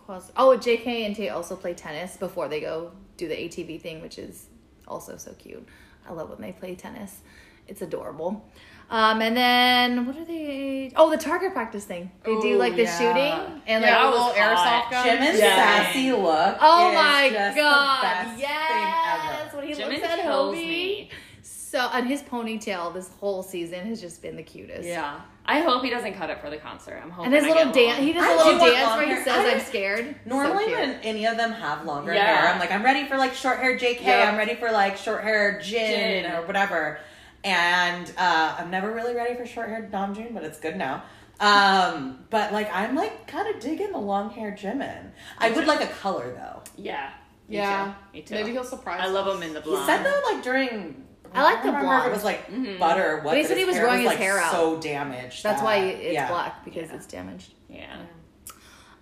[0.07, 0.31] who else?
[0.37, 1.05] oh, J.K.
[1.07, 4.47] and Tay also play tennis before they go do the ATV thing, which is
[4.89, 5.67] also so cute.
[6.09, 7.21] I love when they play tennis.
[7.69, 8.45] It's adorable.
[8.91, 10.93] Um, and then what are they?
[10.97, 12.11] Oh, the target practice thing.
[12.25, 12.99] They do like the yeah.
[12.99, 14.85] shooting and Yeah, like a was little hot.
[14.85, 15.07] airsoft gun.
[15.07, 15.55] Jimin's Yeah.
[15.85, 16.59] sassy look.
[16.61, 17.99] Oh is my just god!
[18.03, 19.57] The best yes, Thing ever.
[19.57, 20.67] when he Jimin looks at kills Hobie.
[20.67, 21.11] me.
[21.43, 24.87] So, and his ponytail this whole season has just been the cutest.
[24.87, 25.21] Yeah.
[25.45, 27.01] I hope he doesn't cut it for the concert.
[27.03, 27.33] I'm hoping.
[27.33, 28.07] And his I little get dance, long.
[28.07, 29.25] he does I a do little want dance where he hair.
[29.25, 30.79] says, I- "I'm scared." Normally, so cute.
[30.79, 32.25] when any of them have longer Yeah.
[32.25, 34.03] hair, I'm like, I'm ready for like short hair JK.
[34.03, 34.29] Yep.
[34.29, 36.33] I'm ready for like short hair Jin, Jin.
[36.33, 37.01] or whatever.
[37.45, 41.03] And uh, I'm never really ready for short hair Namjoon, but it's good now.
[41.41, 45.11] Um, but like, I'm like kind of digging the long hair Jimin.
[45.39, 46.63] I would like a color though.
[46.77, 47.11] Yeah.
[47.49, 47.87] Me Yeah.
[48.13, 48.17] Too.
[48.19, 48.35] Me too.
[48.37, 49.01] Maybe he'll surprise.
[49.03, 49.37] I love us.
[49.39, 49.81] him in the blonde.
[49.81, 50.05] He blonde.
[50.05, 51.05] said though, like during.
[51.35, 52.11] I like the don't remember if blonde.
[52.11, 52.79] It was like Mhm.
[52.79, 53.11] butter.
[53.13, 54.53] or What, But he said he was hair growing his like, hair out.
[54.53, 55.43] So damaged.
[55.43, 56.29] That's that- why it's yeah.
[56.29, 56.97] black because Yeah.
[56.97, 57.53] it's damaged.
[57.69, 57.97] Yeah.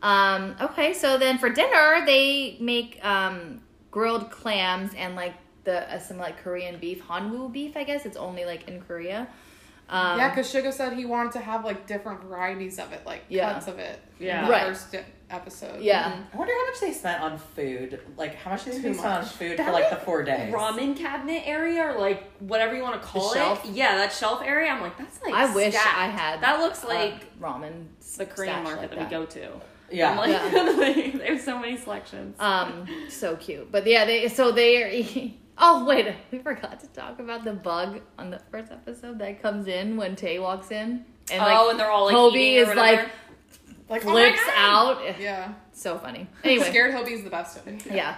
[0.03, 5.99] Um, okay, so then for dinner they make um, grilled clams and like the uh,
[5.99, 7.77] some like Korean beef, Hanwoo beef.
[7.77, 9.29] I guess it's only like in Korea.
[9.91, 13.25] Um, Yeah, because Suga said he wanted to have like different varieties of it, like
[13.29, 13.53] Yeah.
[13.55, 13.99] cuts of it.
[14.19, 14.49] Yeah.
[14.49, 14.63] Right.
[14.69, 15.81] first di- episode.
[15.81, 16.21] yeah.
[16.33, 18.01] I wonder how much they spent on food.
[18.17, 20.53] Like, how much did they Too spend on food That for like the four days?
[20.53, 23.65] Ramen cabinet area or like whatever you want to call shelf?
[23.65, 23.73] it.
[23.73, 24.71] Yeah, that shelf area.
[24.71, 25.35] I'm like, that's like.
[25.35, 25.75] I wish.
[25.75, 26.41] I had.
[26.43, 27.87] That looks uh, like ramen.
[28.17, 29.51] the Korean market like that, we go to.
[29.91, 30.11] Yeah.
[30.11, 31.11] I'm like, Yeah.
[31.19, 32.37] there's so many selections.
[32.39, 33.71] Um, so cute.
[33.73, 34.89] But yeah, they so they are.
[34.89, 39.43] eating- Oh wait, we forgot to talk about the bug on the first episode that
[39.43, 42.59] comes in when Tay walks in and like oh, and they're all like Hobie eating
[42.69, 43.11] or is like whatever.
[43.91, 44.55] Like, oh flips God.
[44.57, 45.21] out.
[45.21, 45.53] Yeah.
[45.73, 46.27] So funny.
[46.45, 47.85] Anyway, Scared Hobie's the best of it.
[47.87, 48.17] Yeah.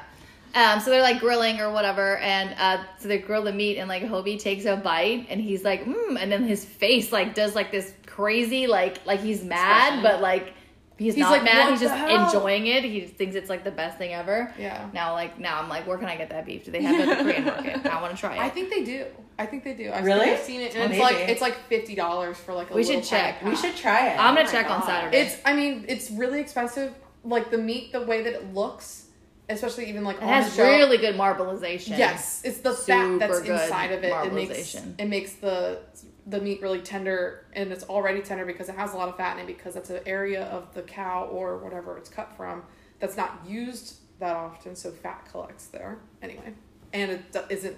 [0.55, 3.89] Um, so they're like grilling or whatever, and uh, so they grill the meat, and
[3.89, 7.55] like Hobie takes a bite, and he's like, mm, and then his face like does
[7.55, 10.03] like this crazy, like like he's mad, Expression.
[10.03, 10.53] but like
[10.99, 11.71] he's, He's not like, mad.
[11.71, 12.85] He's just hell?" enjoying it.
[12.85, 14.53] He thinks it's like the best thing ever.
[14.59, 14.89] Yeah.
[14.93, 16.65] Now, like now, I'm like, where can I get that beef?
[16.65, 17.87] Do they have it at the Korean market?
[17.87, 18.41] I want to try it.
[18.41, 19.07] I think they do.
[19.39, 19.91] I think they do.
[19.93, 20.31] I've, Really?
[20.31, 22.75] I've seen it, and Oh, it's like it's like fifty dollars for like a.
[22.75, 23.43] We should little tiny check.
[23.45, 24.19] We should try it.
[24.19, 25.19] I'm gonna oh my check on Saturday.
[25.23, 25.37] It's.
[25.45, 26.95] I mean, it's really expensive.
[27.25, 29.07] Like the meat, the way that it looks,
[29.49, 30.69] especially even like it on has the shelf.
[30.69, 31.97] really good marbleization.
[31.97, 34.13] Yes, it's the fat that's inside of it.
[34.27, 34.95] It makes marbleization.
[34.99, 35.79] it makes the
[36.27, 39.39] the meat really tender, and it's already tender because it has a lot of fat
[39.39, 42.63] in it because that's an area of the cow or whatever it's cut from
[43.01, 46.55] that's not used that often, so fat collects there anyway,
[46.93, 47.77] and it do- isn't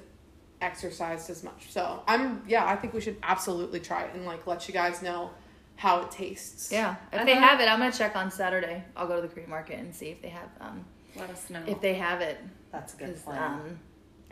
[0.60, 1.70] exercised as much.
[1.70, 5.02] So I'm yeah, I think we should absolutely try it and like let you guys
[5.02, 5.30] know
[5.76, 6.70] how it tastes.
[6.70, 6.96] Yeah.
[7.12, 8.84] If they have it, I'm gonna check on Saturday.
[8.96, 10.84] I'll go to the Korean market and see if they have um
[11.16, 11.62] Let us know.
[11.66, 12.38] if they have it.
[12.72, 13.42] That's a good plan.
[13.42, 13.78] um,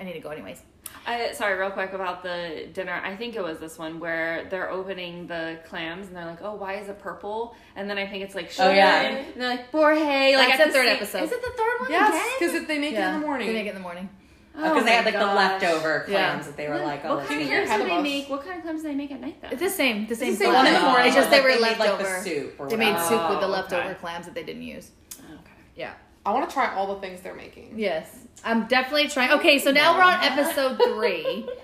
[0.00, 0.62] I need to go anyways.
[1.06, 2.92] I, sorry, real quick about the dinner.
[3.04, 6.54] I think it was this one where they're opening the clams and they're like, "Oh,
[6.54, 8.68] why is it purple?" And then I think it's like sugar.
[8.68, 9.02] Oh, yeah.
[9.02, 10.36] and they're like Borhe.
[10.36, 11.22] Like That's at the third same- episode.
[11.24, 12.50] Is it the third one Yes, again?
[12.50, 13.46] because they make it in the morning.
[13.48, 14.08] They make it in the morning.
[14.54, 15.62] Because Oh uh, they had my like the gosh.
[15.62, 16.28] leftover Yeah.
[16.28, 18.28] clams that they were like, oh, what let's kind of clams do they make?
[18.28, 20.06] What kind of clams do they make at night Though It's the same.
[20.06, 20.32] The same.
[20.32, 21.06] the same one in the morning.
[21.06, 23.40] It's just Like, they were made, left like, the soup or They made soup with
[23.40, 23.94] the Oh, leftover okay.
[23.94, 24.90] clams that they didn't use.
[25.18, 25.52] okay.
[25.74, 25.94] Yeah.
[26.24, 27.74] I want to try all the things they're making.
[27.76, 28.08] Yes.
[28.44, 29.32] I'm definitely trying.
[29.32, 31.48] Okay, so now we're on episode three.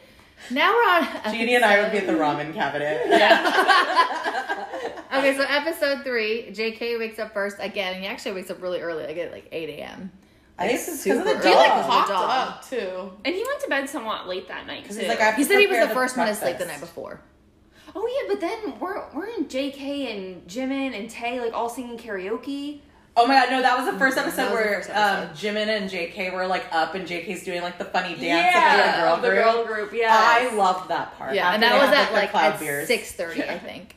[0.53, 1.33] Now we're on.
[1.35, 3.03] Jeannie and I would be at the ramen cabinet.
[3.09, 4.67] Yeah.
[5.13, 8.81] Okay, so episode three, JK wakes up first again, and he actually wakes up really
[8.81, 10.13] early, like at like 8 a.m.
[10.57, 11.85] I think it's because of the Super He like dog.
[11.91, 12.31] popped dog.
[12.31, 13.11] up too.
[13.25, 15.07] And he went to bed somewhat late that night Because too.
[15.07, 17.21] he's like, He said he was prepare the first one to sleep the night before.
[17.97, 21.99] oh yeah, but then we're we're in JK and Jimin and Tay like all singing
[21.99, 22.81] karaoke.
[23.19, 25.29] Oh my god, no, that was the first episode the where first um.
[25.31, 29.23] Jimin and JK were like up and JK's doing like the funny dance yeah, of
[29.23, 29.91] like, the girl group.
[29.91, 29.93] group.
[29.93, 31.35] Yeah, I loved that part.
[31.35, 32.87] Yeah, and that was at their like Kloud at beers.
[32.87, 33.97] six thirty, I think.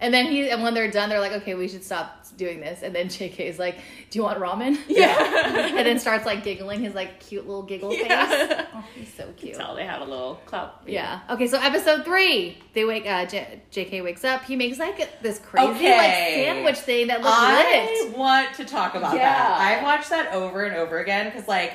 [0.00, 2.82] And then he and when they're done, they're like, "Okay, we should stop doing this."
[2.82, 3.76] And then JK is like,
[4.10, 5.16] "Do you want ramen?" Yeah.
[5.76, 8.26] and then starts like giggling his like cute little giggle Yeah.
[8.26, 8.66] face.
[8.74, 9.54] Oh, he's so cute.
[9.56, 10.82] tell they have a little clout.
[10.86, 11.20] Yeah.
[11.30, 13.06] Okay, so episode three, they wake.
[13.06, 14.44] Uh, J- JK wakes up.
[14.44, 15.96] He makes like this crazy Okay.
[15.96, 16.12] like
[16.54, 18.16] sandwich thing that looks I lit.
[18.16, 19.22] want to talk about Yeah.
[19.36, 19.80] that.
[19.80, 21.72] I watched that over and over again because like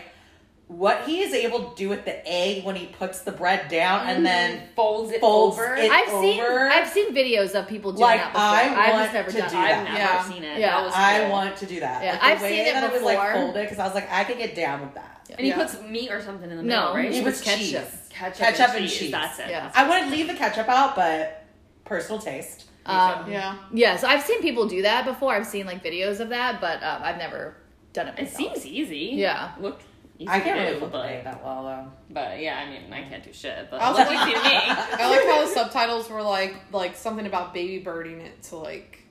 [0.78, 4.08] what he is able to do with the egg when he puts the bread down
[4.08, 5.76] and then folds it folds over.
[5.76, 6.42] it I've seen.
[6.42, 8.46] I've seen videos of people doing Like, that before.
[8.46, 9.60] I I've want just never to done do it.
[9.60, 9.84] I've that.
[9.86, 10.24] never Yeah.
[10.24, 10.60] seen it.
[10.60, 10.72] Yeah.
[10.78, 11.30] That was I cool.
[11.32, 12.04] want to do that.
[12.04, 14.12] Yeah, Like, I've way seen it that it was like folded because I was like,
[14.12, 15.22] I could get down with that.
[15.30, 15.56] And he Yeah.
[15.58, 17.12] puts meat or something in the No, middle, right?
[17.12, 17.60] he It puts ketchup.
[17.60, 17.78] cheese.
[18.10, 18.98] ketchup, Ketchup and and cheese.
[19.00, 19.12] cheese.
[19.12, 19.50] That's it.
[19.50, 19.72] Yeah.
[19.74, 21.44] I wouldn't leave the ketchup out, but
[21.86, 22.66] personal taste.
[22.86, 23.56] Um, Yeah.
[23.74, 25.34] yeah, so I've seen people do that before.
[25.34, 27.56] I've seen like videos of that, but um, I've never
[27.94, 28.16] done it.
[28.18, 29.12] It seems easy.
[29.14, 29.52] Yeah.
[29.60, 29.80] Look.
[30.24, 31.92] Easy I can't to really do, the but, egg that well though.
[32.10, 33.68] but yeah, I mean, I can't do shit.
[33.70, 34.42] But I was like- easy me.
[34.44, 39.04] I like how the subtitles were like like something about baby birding it to like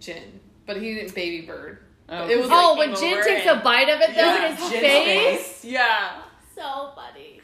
[0.00, 1.78] Jin, but he didn't baby bird.
[2.08, 4.20] Oh, It was Oh, like, when Jin over takes and- a bite of it though,
[4.22, 5.64] Yeah, his Jin's face.
[5.64, 6.22] Yeah.
[6.54, 7.40] So funny.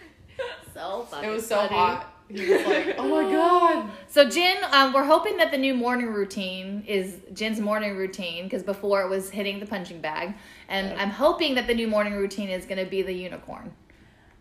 [0.75, 1.27] So funny.
[1.27, 1.69] It was so funny.
[1.75, 2.07] hot.
[2.33, 3.91] He was like, oh my god.
[4.09, 8.63] So Jin, um, we're hoping that the new morning routine is Jin's morning routine because
[8.63, 10.35] before it was hitting the punching bag,
[10.69, 13.73] and I'm hoping that the new morning routine is going to be the unicorn.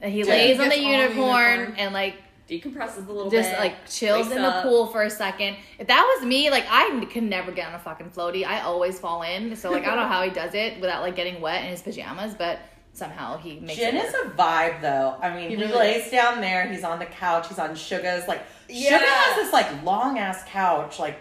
[0.02, 1.80] That he Yeah, lays on the gets on the unicorn, unicorn.
[1.80, 2.15] and like
[2.47, 3.38] Decompresses a little bit.
[3.38, 3.60] just bit.
[3.60, 4.63] like chills in the up.
[4.63, 5.56] pool for a second.
[5.78, 8.43] If that was me, like I could never get on a fucking floaty.
[8.43, 9.56] I always fall in.
[9.56, 11.82] So like I don't know how he does it without like getting wet in his
[11.84, 12.60] pajamas, but
[12.99, 15.17] somehow he makes Jin is a vibe though.
[15.21, 16.67] I mean, he, He really lays down there.
[16.71, 17.47] He's on the couch.
[17.47, 18.27] He's on Suga's.
[18.27, 18.99] Like Yeah.
[18.99, 20.99] Suga has this like long ass couch.
[20.99, 21.19] Like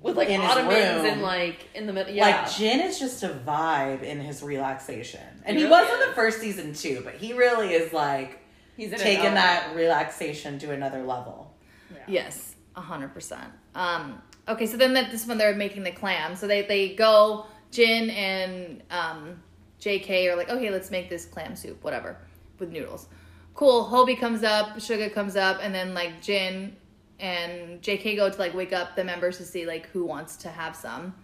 [0.00, 2.12] with like in ottomans and like in the middle.
[2.12, 2.24] Yeah.
[2.26, 6.08] like Jin is just a vibe in his relaxation, and He he, really was is.
[6.08, 7.02] the first season too.
[7.04, 8.38] But he really is like
[8.76, 11.54] He's taking that relaxation to another level.
[12.06, 13.52] Yes, a hundred percent.
[13.74, 16.34] Um, okay, so then that this one they're making the clam.
[16.34, 19.42] So they they go Jin and um,
[19.80, 20.28] J.K.
[20.28, 22.16] are like, okay, let's make this clam soup, whatever,
[22.58, 23.08] with noodles.
[23.54, 23.84] Cool.
[23.86, 26.76] Hobie comes up, Suga comes up, and then like Jin
[27.18, 28.16] and J.K.
[28.16, 31.14] go to like wake up the members to see like who wants to have some,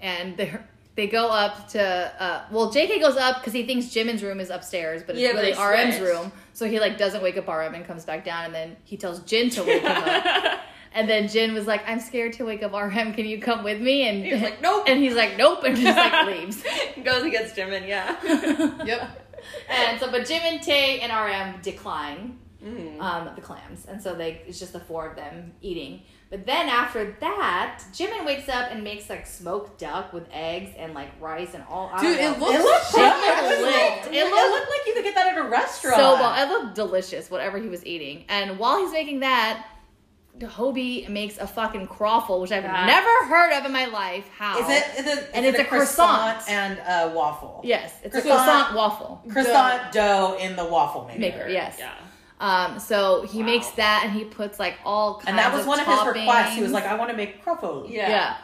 [0.00, 0.52] and they
[0.96, 1.82] they go up to
[2.20, 2.98] uh, well J.K.
[2.98, 6.32] goes up because he thinks Jimin's room is upstairs, but it's Yeah, really RM's room.
[6.52, 9.20] So he like doesn't wake up RM and comes back down, and then he tells
[9.20, 10.60] Jin to wake him up.
[10.98, 13.14] And then Jin was like, "I'm scared to wake up RM.
[13.14, 15.96] Can you come with me?" And he's like, "Nope." And he's like, "Nope," and just
[15.96, 16.62] like leaves.
[17.04, 17.86] goes against Jimin.
[17.86, 18.16] Yeah.
[18.84, 19.24] Yep.
[19.70, 23.00] and so, but Jimin Tay and RM decline Mm-hmm.
[23.00, 26.02] um, the clams, and so they it's just the four of them eating.
[26.28, 30.92] But then after that, Jimin wakes up and makes like smoked duck with eggs and
[30.92, 31.88] like rice and all.
[31.94, 32.46] I Dude, don't it know.
[32.46, 32.98] looks It looked so.
[33.00, 35.96] It looked- It, it looked, looked- like you could get that at a restaurant.
[35.98, 36.34] so well.
[36.34, 38.24] It looked delicious, whatever he was eating.
[38.28, 39.64] And while he's making that,
[40.40, 44.24] Hobie makes a fucking croffle, which I've That- never heard of in my life.
[44.38, 44.98] How Is it?
[45.00, 46.48] Is it is And it it's a croissant.
[46.48, 47.60] and a waffle.
[47.64, 48.44] Yes, it's a Croissant.
[48.68, 51.18] croissant waffle croissant dough in the waffle maker.
[51.20, 51.48] maker.
[51.48, 51.76] Yes.
[51.78, 51.90] yeah.
[52.40, 52.78] Um.
[52.78, 53.46] So he Wow.
[53.46, 55.28] makes that, and he puts like all kinds.
[55.28, 56.54] And that was of one of his requests.
[56.54, 58.08] He was like, "I want to make croffle." Yeah.
[58.08, 58.34] yeah.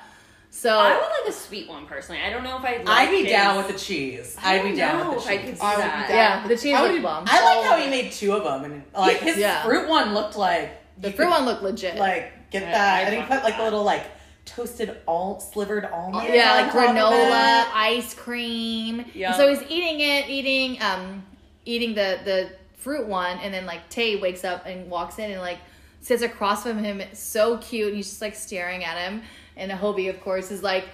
[0.50, 2.20] So I would like a sweet one personally.
[2.22, 2.84] I don't know if I'd.
[2.84, 4.36] Like I'd be his- down with the cheese.
[4.42, 5.46] I I'd be don't down know with if the I cheese.
[5.50, 6.08] could do I would be that.
[6.08, 6.16] down.
[6.16, 7.24] yeah, the cheese I was would- bomb.
[7.28, 9.62] I like all how he made two of them, and like his Yeah.
[9.62, 11.96] fruit one looked like the fruit could, one looked legit.
[11.96, 13.64] Like get Yeah, that, I and he fuck put with like the that.
[13.64, 14.06] little like
[14.44, 16.28] toasted all slivered almond.
[16.32, 17.76] yeah, on like top of granola, it.
[17.76, 19.04] ice cream.
[19.14, 19.32] Yum.
[19.32, 21.24] And so he's eating it, eating um
[21.64, 25.40] eating the the fruit one and then like Tay wakes up and walks in and
[25.40, 25.58] like
[26.02, 29.22] sits across from him so cute and he's just like staring at him
[29.56, 30.84] and Hobie of course is like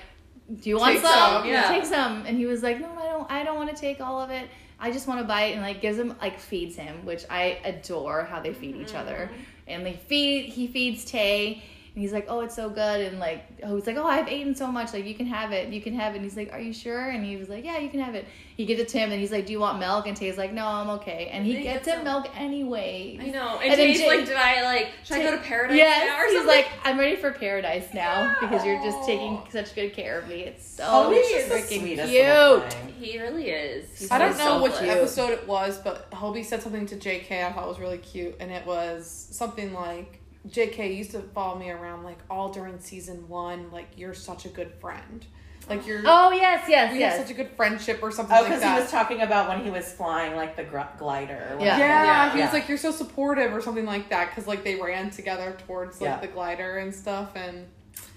[0.60, 1.12] do you want Take some?
[1.42, 1.68] some, yeah.
[1.68, 2.26] Take some.
[2.26, 4.48] And he was like, No, I don't I don't want to take all of it.
[4.80, 8.24] I just want to bite and like gives him like feeds him, which I adore
[8.24, 9.30] how they feed each other.
[9.70, 11.62] And they feed he feeds Tay
[11.94, 14.54] and he's like, Oh, it's so good and like oh he's like, Oh, I've eaten
[14.54, 16.60] so much, like you can have it, you can have it and he's like, Are
[16.60, 17.08] you sure?
[17.10, 18.26] And he was like, Yeah, you can have it.
[18.56, 20.06] He gives it to him and he's like, Do you want milk?
[20.06, 21.30] And Tay's like, No, I'm okay.
[21.32, 23.18] And he He gets gets him some- milk anyway.
[23.20, 23.58] I know.
[23.58, 24.88] And And, Tay's Jay- like, did I like?
[25.04, 26.56] Should I go to paradise Yes, now or he's something?
[26.56, 30.42] like, I'm ready for paradise now because you're just taking such good care of me.
[30.42, 32.92] It's so Oh, he's just freaking sweetest cute.
[33.00, 33.98] he really is.
[33.98, 34.96] He's I don't so know which selfless.
[35.18, 38.50] episode it was, but Hobie said something to JK I thought was really cute, and
[38.52, 43.70] it was something like JK used to follow me around like all during season one.
[43.70, 45.24] Like you're such a good friend.
[45.68, 46.02] Like you're.
[46.06, 47.16] Oh yes, yes, we yes.
[47.18, 48.74] have such a good friendship or something Oh, like because that.
[48.76, 51.56] he was talking about when he was flying like the gr- glider.
[51.58, 51.78] Or Yeah.
[51.78, 52.32] yeah, whatever.
[52.32, 52.44] he Yeah.
[52.46, 56.00] was like, "You're so supportive" or something like that, because like they ran together towards
[56.00, 56.20] like Yeah.
[56.20, 57.66] the glider and stuff, and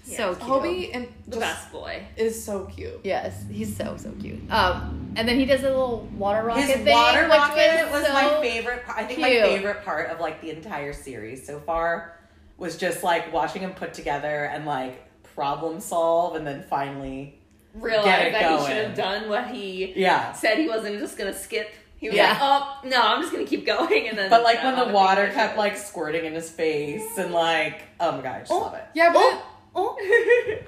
[0.04, 0.48] so cute.
[0.48, 2.02] Hobie and the best boy.
[2.16, 3.00] is so cute.
[3.04, 4.40] Yes, he's so so cute.
[4.50, 8.06] Um, and then he does a little water rocket His thing, water which rocket was
[8.06, 8.84] so my favorite.
[8.84, 8.98] part.
[8.98, 12.18] I think my favorite part of like the entire series so far
[12.58, 15.00] was just like watching him put together and like
[15.34, 17.40] problem solve, and then finally,
[17.74, 20.32] Realized Get it that he should have done what he yeah.
[20.32, 21.72] said he wasn't just gonna skip.
[21.96, 22.28] He was Yeah.
[22.30, 24.30] like, oh no, I'm just gonna keep going, and then.
[24.30, 28.22] But like when the water kept like squirting in his face and like, oh my
[28.22, 28.58] god, I just Oh.
[28.60, 28.84] love it.
[28.94, 29.42] Yeah, but Oh,
[29.74, 29.96] oh.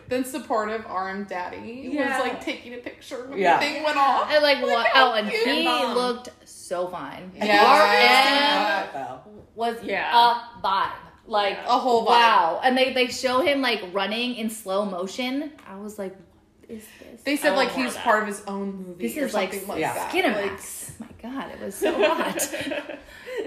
[0.08, 2.18] then supportive RM Daddy Yeah.
[2.18, 3.58] was like taking a picture when Yeah.
[3.58, 4.30] the thing went off.
[4.30, 4.86] And like what?
[4.94, 5.94] Oh, and he Bomb.
[5.94, 7.32] looked so fine.
[7.34, 9.14] Yeah.
[9.14, 9.18] RM
[9.54, 10.10] was Yeah.
[10.12, 10.92] a vibe.
[11.28, 12.08] Like A whole vibe.
[12.10, 12.60] wow.
[12.62, 15.52] And they they show him like running in slow motion.
[15.68, 16.14] I was like,
[16.60, 17.22] what is this?
[17.22, 18.04] They said like want more he's that.
[18.04, 19.94] part of his own movie This or is like, something like, yeah.
[19.94, 20.12] that.
[20.12, 21.00] Skinamax.
[21.00, 22.48] My God, it was so hot.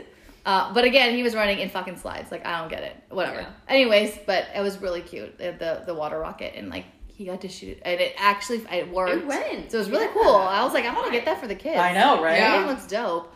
[0.45, 2.31] uh, but again, he was running in fucking slides.
[2.31, 2.95] Like I don't get it.
[3.09, 3.41] Whatever.
[3.41, 3.49] Yeah.
[3.67, 5.37] Anyways, but it was really cute.
[5.37, 8.89] The the, the water rocket and like he got to shoot and it actually it
[8.91, 9.11] worked.
[9.13, 9.71] It went.
[9.71, 10.13] So it was really Yeah.
[10.13, 10.35] cool.
[10.35, 11.77] I was like, I want to get that for the kids.
[11.79, 12.37] I know, right?
[12.37, 12.63] Yeah.
[12.63, 13.33] It looks dope.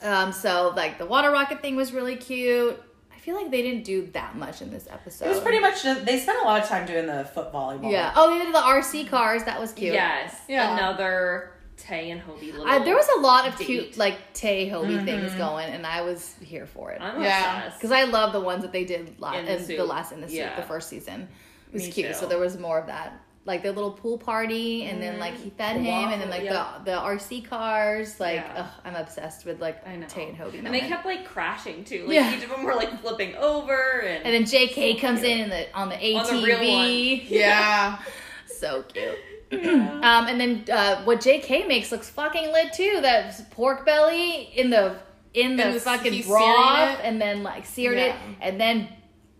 [0.00, 0.22] Yeah.
[0.22, 2.82] Um, so like the water rocket thing was really cute.
[3.14, 5.26] I feel like they didn't do that much in this episode.
[5.26, 5.84] It was pretty much.
[5.84, 7.92] Just, they spent a lot of time doing the foot volleyball.
[7.92, 8.12] Yeah.
[8.16, 9.44] Oh, they did the RC cars.
[9.44, 9.92] That was cute.
[9.94, 10.34] Yes.
[10.48, 10.72] Yeah.
[10.76, 12.66] Another Tay and Hobie little.
[12.66, 13.64] I, there was a lot of date.
[13.66, 15.04] cute like Tay Hobie Mm-hmm.
[15.04, 17.70] things going, and I was here for it I'm Yeah.
[17.74, 20.20] because I love the ones that they did la- In in the the, last in
[20.20, 20.56] the SOOP, Yeah.
[20.56, 21.28] the first season.
[21.68, 22.14] It was Me cute, too.
[22.14, 23.18] so there was more of that.
[23.44, 26.44] Like the little pool party, and then like he fed The him, and then like
[26.44, 26.74] yeah.
[26.84, 28.20] the the RC cars.
[28.20, 28.52] Like Yeah.
[28.58, 30.06] ugh, I'm obsessed with like I know.
[30.06, 30.64] Tay and Hobie.
[30.64, 32.04] And they kept like crashing too.
[32.06, 32.36] Like Yeah.
[32.36, 35.32] each of them were like flipping over and, and then JK So comes cute.
[35.32, 36.16] in in the on the ATV.
[36.30, 37.20] On the real one.
[37.26, 37.98] Yeah.
[38.46, 39.18] so cute.
[40.02, 42.98] Um, and then uh, what JK makes looks fucking lit too.
[43.02, 44.96] That pork belly in the
[45.34, 48.88] in the And the- fucking broth, and then like seared it, and then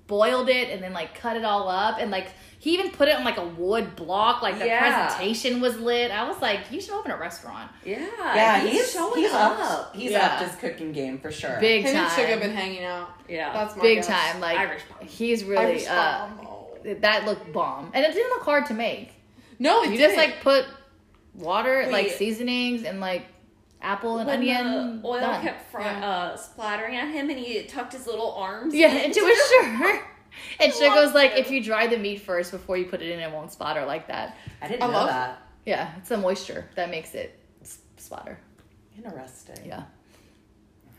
[0.07, 3.17] boiled it, and then like cut it all up, and like he even put it
[3.17, 4.41] on like a wood block.
[4.43, 5.07] Like the Yeah.
[5.09, 6.11] presentation was lit.
[6.13, 9.59] I was like, you should open a restaurant, yeah, Yeah, he's, he's showing he's up.
[9.59, 9.97] upped.
[9.97, 10.27] He's Yeah.
[10.27, 11.59] upped his cooking game for sure.
[11.61, 13.11] big Him time, and Suga have been hanging out.
[13.29, 14.07] Yeah, That's my big guess.
[14.07, 14.41] time.
[14.41, 15.09] Like Irish bomb.
[15.09, 16.47] he's really Irish uh, bomb.
[16.47, 16.69] Oh.
[17.01, 19.13] that looked bomb, and it didn't look hard to make.
[19.63, 20.33] No, it You just didn't.
[20.35, 20.67] like put
[21.35, 23.27] water, like seasonings, and like
[23.81, 25.01] apple and when onion.
[25.03, 25.43] the oil done.
[25.43, 26.07] kept fr- Yeah.
[26.09, 28.75] uh, splattering at him, and he tucked his little arms.
[28.75, 29.39] Yeah, into his
[29.79, 30.01] shirt.
[30.61, 31.39] And Suga love was like, it.
[31.39, 34.09] if you dry the meat first before you put it in, it won't splatter like
[34.09, 34.37] that.
[34.63, 35.43] I didn't I know love- that.
[35.67, 37.39] Yeah, it's the moisture that makes it
[37.97, 38.39] splatter.
[38.97, 39.65] Interesting.
[39.67, 39.85] Yeah.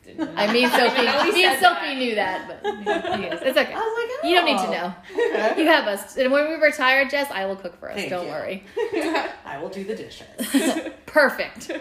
[0.04, 2.62] Didn't- I mean, Sophie, me and Sophie knew that, but
[3.20, 3.74] yes, it's okay.
[3.74, 4.96] I was like, You don't need to oh, know.
[5.52, 5.62] okay.
[5.62, 6.18] You have us.
[6.18, 7.96] And when we retire, Jess, I will cook for us.
[7.96, 8.32] Thank don't you.
[8.32, 8.63] worry.
[9.46, 10.28] I will do the dishes.
[11.06, 11.72] Perfect.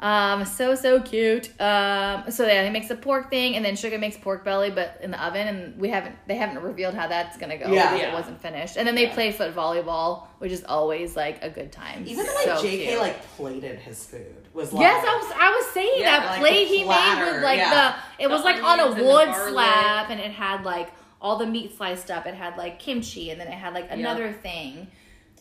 [0.00, 1.48] Um, so so cute.
[1.60, 4.98] Um, so yeah, he makes the pork thing, and then Suga makes pork belly, but
[5.02, 7.88] in the oven, and we haven't they haven't revealed how that's gonna go Yeah.
[7.90, 8.08] because Yeah.
[8.10, 8.76] it wasn't finished.
[8.78, 9.14] And then they Yeah.
[9.14, 12.04] play foot volleyball, which is always like a good time.
[12.06, 12.98] Even so like JK cute.
[12.98, 16.40] like plated his food was like Yes, I was I was saying Yeah, that like
[16.40, 17.94] plate the he made platter, with like yeah.
[18.18, 20.64] the it The was like on a onions and the wood slab and it had
[20.64, 20.88] like
[21.20, 22.26] all the meat sliced up.
[22.26, 24.88] It had like kimchi and then it had like another thing.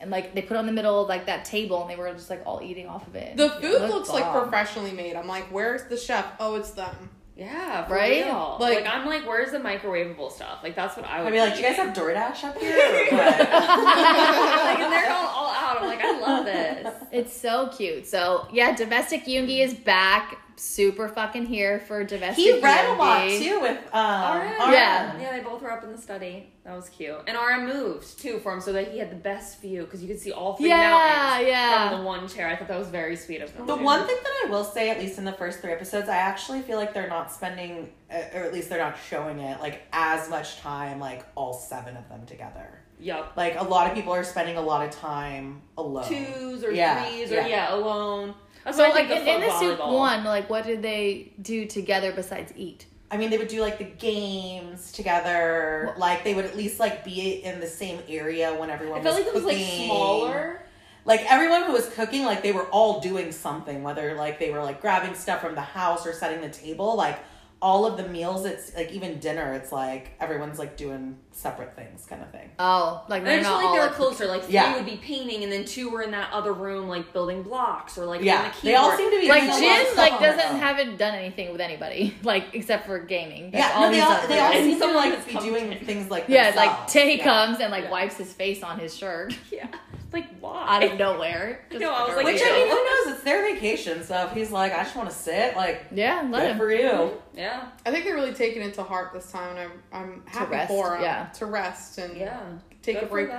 [0.02, 2.12] And like they put it on the middle of like that table and they were
[2.14, 3.36] just like all eating off of it.
[3.36, 5.16] the food looked looks like professionally made.
[5.16, 6.26] I'm like, where's the chef?
[6.40, 7.10] Oh, it's them.
[7.36, 8.26] Yeah, for Right?
[8.26, 8.58] real.
[8.60, 10.60] Like- Like, I'm like, where's the microwavable stuff?
[10.64, 11.28] Like that's what I would.
[11.28, 12.76] I'd be like, do you guys have DoorDash up here?
[13.12, 15.78] Like, and they're going all out.
[15.82, 16.94] I'm like, I love this.
[17.12, 18.08] It's so cute.
[18.08, 20.38] So yeah, domestic Yoongi is back.
[20.60, 22.44] Super fucking here for domestic.
[22.44, 23.40] he read a lot Yoongi.
[23.40, 24.48] too with um RM.
[24.48, 24.74] RM.
[24.74, 25.20] Yeah.
[25.22, 26.52] Yeah, they both were up in the study.
[26.66, 27.18] That was cute.
[27.28, 30.08] And RM moved too for him so that he had the best view because you
[30.08, 31.90] could see all three Yeah, mountains yeah.
[31.90, 32.48] from the one chair.
[32.48, 33.66] I thought that was very sweet of them.
[33.66, 36.18] The one thing that I will say, at least in the first three episodes, I
[36.18, 39.82] actually feel like they're not spending, uh, or at least they're not showing it, like
[39.94, 42.68] as much time, like all seven of them together.
[43.00, 43.34] Yup.
[43.38, 46.04] Like a lot of people are spending a lot of time alone.
[46.06, 47.48] Twos or Yeah, threes or yeah.
[47.48, 48.36] yeah, alone.
[48.64, 51.66] That's So why like in, the in the SOOP one, like what did they do
[51.66, 52.86] together besides eat?
[53.12, 55.94] I mean, they would do like the games together.
[55.98, 59.16] Like they would at least like be in the same area when everyone I felt
[59.16, 60.62] was like it was like smaller.
[61.06, 63.82] Like everyone who was cooking, like they were all doing something.
[63.82, 66.96] Whether like they were like grabbing stuff from the house or setting the table.
[66.96, 67.20] Like
[67.62, 69.54] all of the meals, it's like even dinner.
[69.54, 72.50] It's like everyone's like doing separate things, kind of thing.
[72.58, 74.28] Oh, like they're just not like all they were like, closer.
[74.28, 74.76] Like three Yeah.
[74.76, 78.06] would be painting, and then two were in that other room, like building blocks or
[78.06, 80.20] like Yeah, the they all seem to be like doing a lot of Jin like
[80.22, 80.60] doesn't own.
[80.60, 83.52] haven't done anything with anybody like except for gaming.
[83.52, 84.72] That's Yeah, all no, they all done they all really.
[84.72, 86.94] seem to like be doing things like yeah, like themselves.
[86.94, 87.24] Tay Yeah.
[87.26, 87.92] comes and like Yeah.
[87.92, 89.68] wipes his face on his shirt Yeah,
[90.12, 90.66] like why?
[90.68, 91.66] out of nowhere.
[91.70, 92.54] Just know, I was like, Which real.
[92.54, 93.16] I mean, who knows?
[93.16, 96.42] It's their vacation, so if he's like, I just want to sit, like, yeah, let
[96.42, 96.58] good him.
[96.58, 97.12] for you.
[97.36, 100.52] Yeah, I think they're really taking it to heart this time, and I'm I'm happy
[100.52, 101.26] rest, for them yeah.
[101.26, 102.40] to rest and yeah.
[102.82, 103.30] take Good a break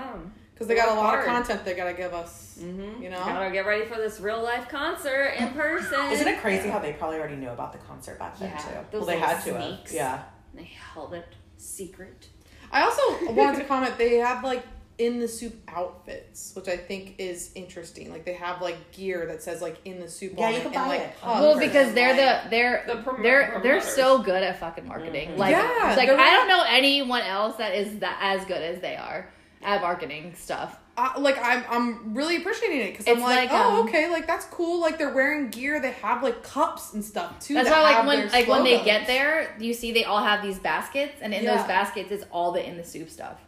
[0.61, 2.59] because they got a Work lot of content they gotta give us.
[2.61, 3.03] Mm-hmm.
[3.03, 3.19] You know?
[3.19, 6.13] gotta get ready for this real life concert in person.
[6.13, 8.69] Isn't it crazy how they probably already knew about the concert back then Yeah, too?
[8.91, 9.79] those well, they had to have.
[9.91, 10.23] Yeah.
[10.53, 12.29] They held it secret.
[12.71, 13.03] I also
[13.33, 13.97] wanted to comment.
[13.97, 14.63] They have like
[15.01, 18.11] in the SOOP outfits, which I think is interesting.
[18.13, 20.63] Like they have like gear that says like in the SOOP Yeah, on you it,
[20.63, 21.15] can and buy like it.
[21.25, 25.37] Well, because they're like- the they're The prom- they're they're so good at fucking marketing.
[25.37, 28.81] Like, Yeah, like they're I don't know anyone else that is that as good as
[28.81, 29.29] they are
[29.63, 30.79] at marketing stuff.
[30.97, 34.27] uh, like I'm I'm really appreciating it because I'm like, like, oh um, okay, like
[34.27, 34.81] that's cool.
[34.81, 35.81] Like they're wearing gear.
[35.81, 37.55] They have like cups and stuff too.
[37.55, 40.23] That's that why, like when their like when they get there, you see they all
[40.23, 41.57] have these baskets, and in Yeah.
[41.57, 43.39] those baskets is all the in the SOOP stuff.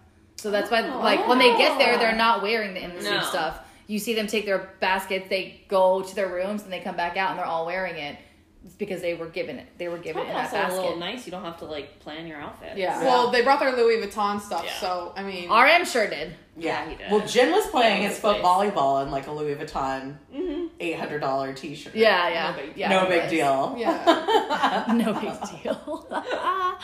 [0.43, 3.21] So that's why, like when they get there, they're not wearing the in the No.
[3.23, 3.61] stuff.
[3.87, 7.17] You see them take their baskets, they go to their rooms, and they come back
[7.17, 8.17] out, and they're all wearing it.
[8.65, 9.67] It's because they were given it.
[9.79, 10.99] They were given it in that also a little basket.
[10.99, 11.27] nice.
[11.27, 12.77] You don't have to like plan your outfit.
[12.77, 13.01] Yeah.
[13.03, 14.81] Well, they brought their Louis Vuitton stuff, Yeah.
[14.81, 16.35] so I mean, RM sure did.
[16.57, 16.85] Yeah.
[16.85, 17.11] Yeah, he did.
[17.11, 18.45] Well, Jin was playing Yeah, his his foot face.
[18.45, 20.67] volleyball in like a Louis Vuitton Mm-hmm.
[20.81, 21.95] eight hundred dollar t shirt.
[21.95, 22.89] Yeah, yeah, No big- yeah.
[22.89, 23.75] no big deal.
[23.79, 24.85] yeah.
[24.97, 26.07] no big deal.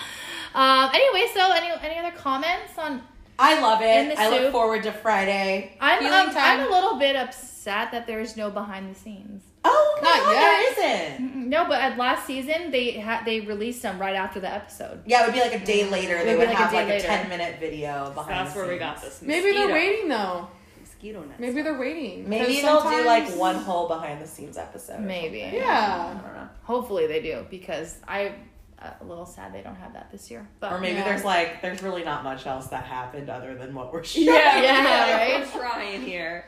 [0.54, 0.90] um.
[0.94, 3.02] Anyway, so any any other comments on
[3.38, 4.16] I love it.
[4.16, 5.76] the I look forward to Friday.
[5.80, 6.34] I'm um.
[6.36, 9.42] I'm a little bit upset that there's no behind the scenes.
[9.64, 10.76] Oh, Not no, yet.
[10.76, 11.48] there isn't.
[11.48, 15.02] No, but at last season they had they released them right after the episode.
[15.04, 16.16] Yeah, it would be like a day later.
[16.16, 18.30] It They would would like have day like a ten minute video behind.
[18.46, 19.20] That's the where we got this.
[19.22, 20.48] Maybe they're waiting though.
[20.80, 21.38] Mosquito net.
[21.40, 22.28] Maybe they're waiting.
[22.28, 25.00] Maybe 'Cause they'll do like one whole behind the scenes episode.
[25.00, 25.38] Maybe.
[25.52, 26.14] Yeah.
[26.18, 26.48] I don't know.
[26.62, 28.32] Hopefully they do because I
[28.80, 30.48] a little sad they don't have that this year.
[30.60, 31.04] But Or maybe Yeah.
[31.04, 34.26] there's like there's really not much else that happened other than what we're showing.
[34.26, 35.32] Yeah, Yeah, right.
[35.40, 35.54] right?
[35.54, 36.44] We're trying here.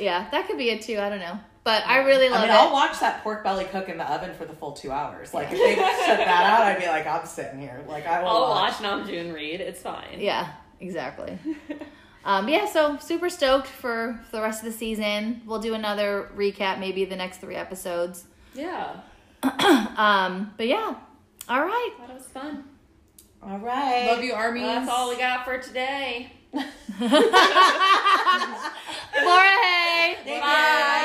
[0.00, 0.98] yeah, that could be it too.
[0.98, 2.58] I don't know, but I really love I mean, it.
[2.58, 5.34] I'll watch that pork belly cook in the oven for the full two hours.
[5.34, 7.84] Like if they shut that out, I'd be like, I'm sitting here.
[7.86, 8.80] Like I will I'll watch.
[8.80, 9.60] watch Namjoon read.
[9.60, 10.20] It's fine.
[10.20, 10.50] Yeah,
[10.80, 11.38] exactly.
[12.24, 15.42] um, yeah, so super stoked for, for the rest of the season.
[15.44, 18.24] We'll do another recap, maybe the next three episodes.
[18.54, 19.00] Yeah.
[19.98, 20.94] Um, but yeah,
[21.48, 21.90] all right.
[22.00, 22.64] That was fun.
[23.42, 24.06] All right.
[24.06, 24.60] Love you, Army.
[24.60, 26.32] Well, that's all we got for today.
[26.52, 26.68] Laura
[30.24, 30.40] Bye.
[30.40, 30.98] Bye.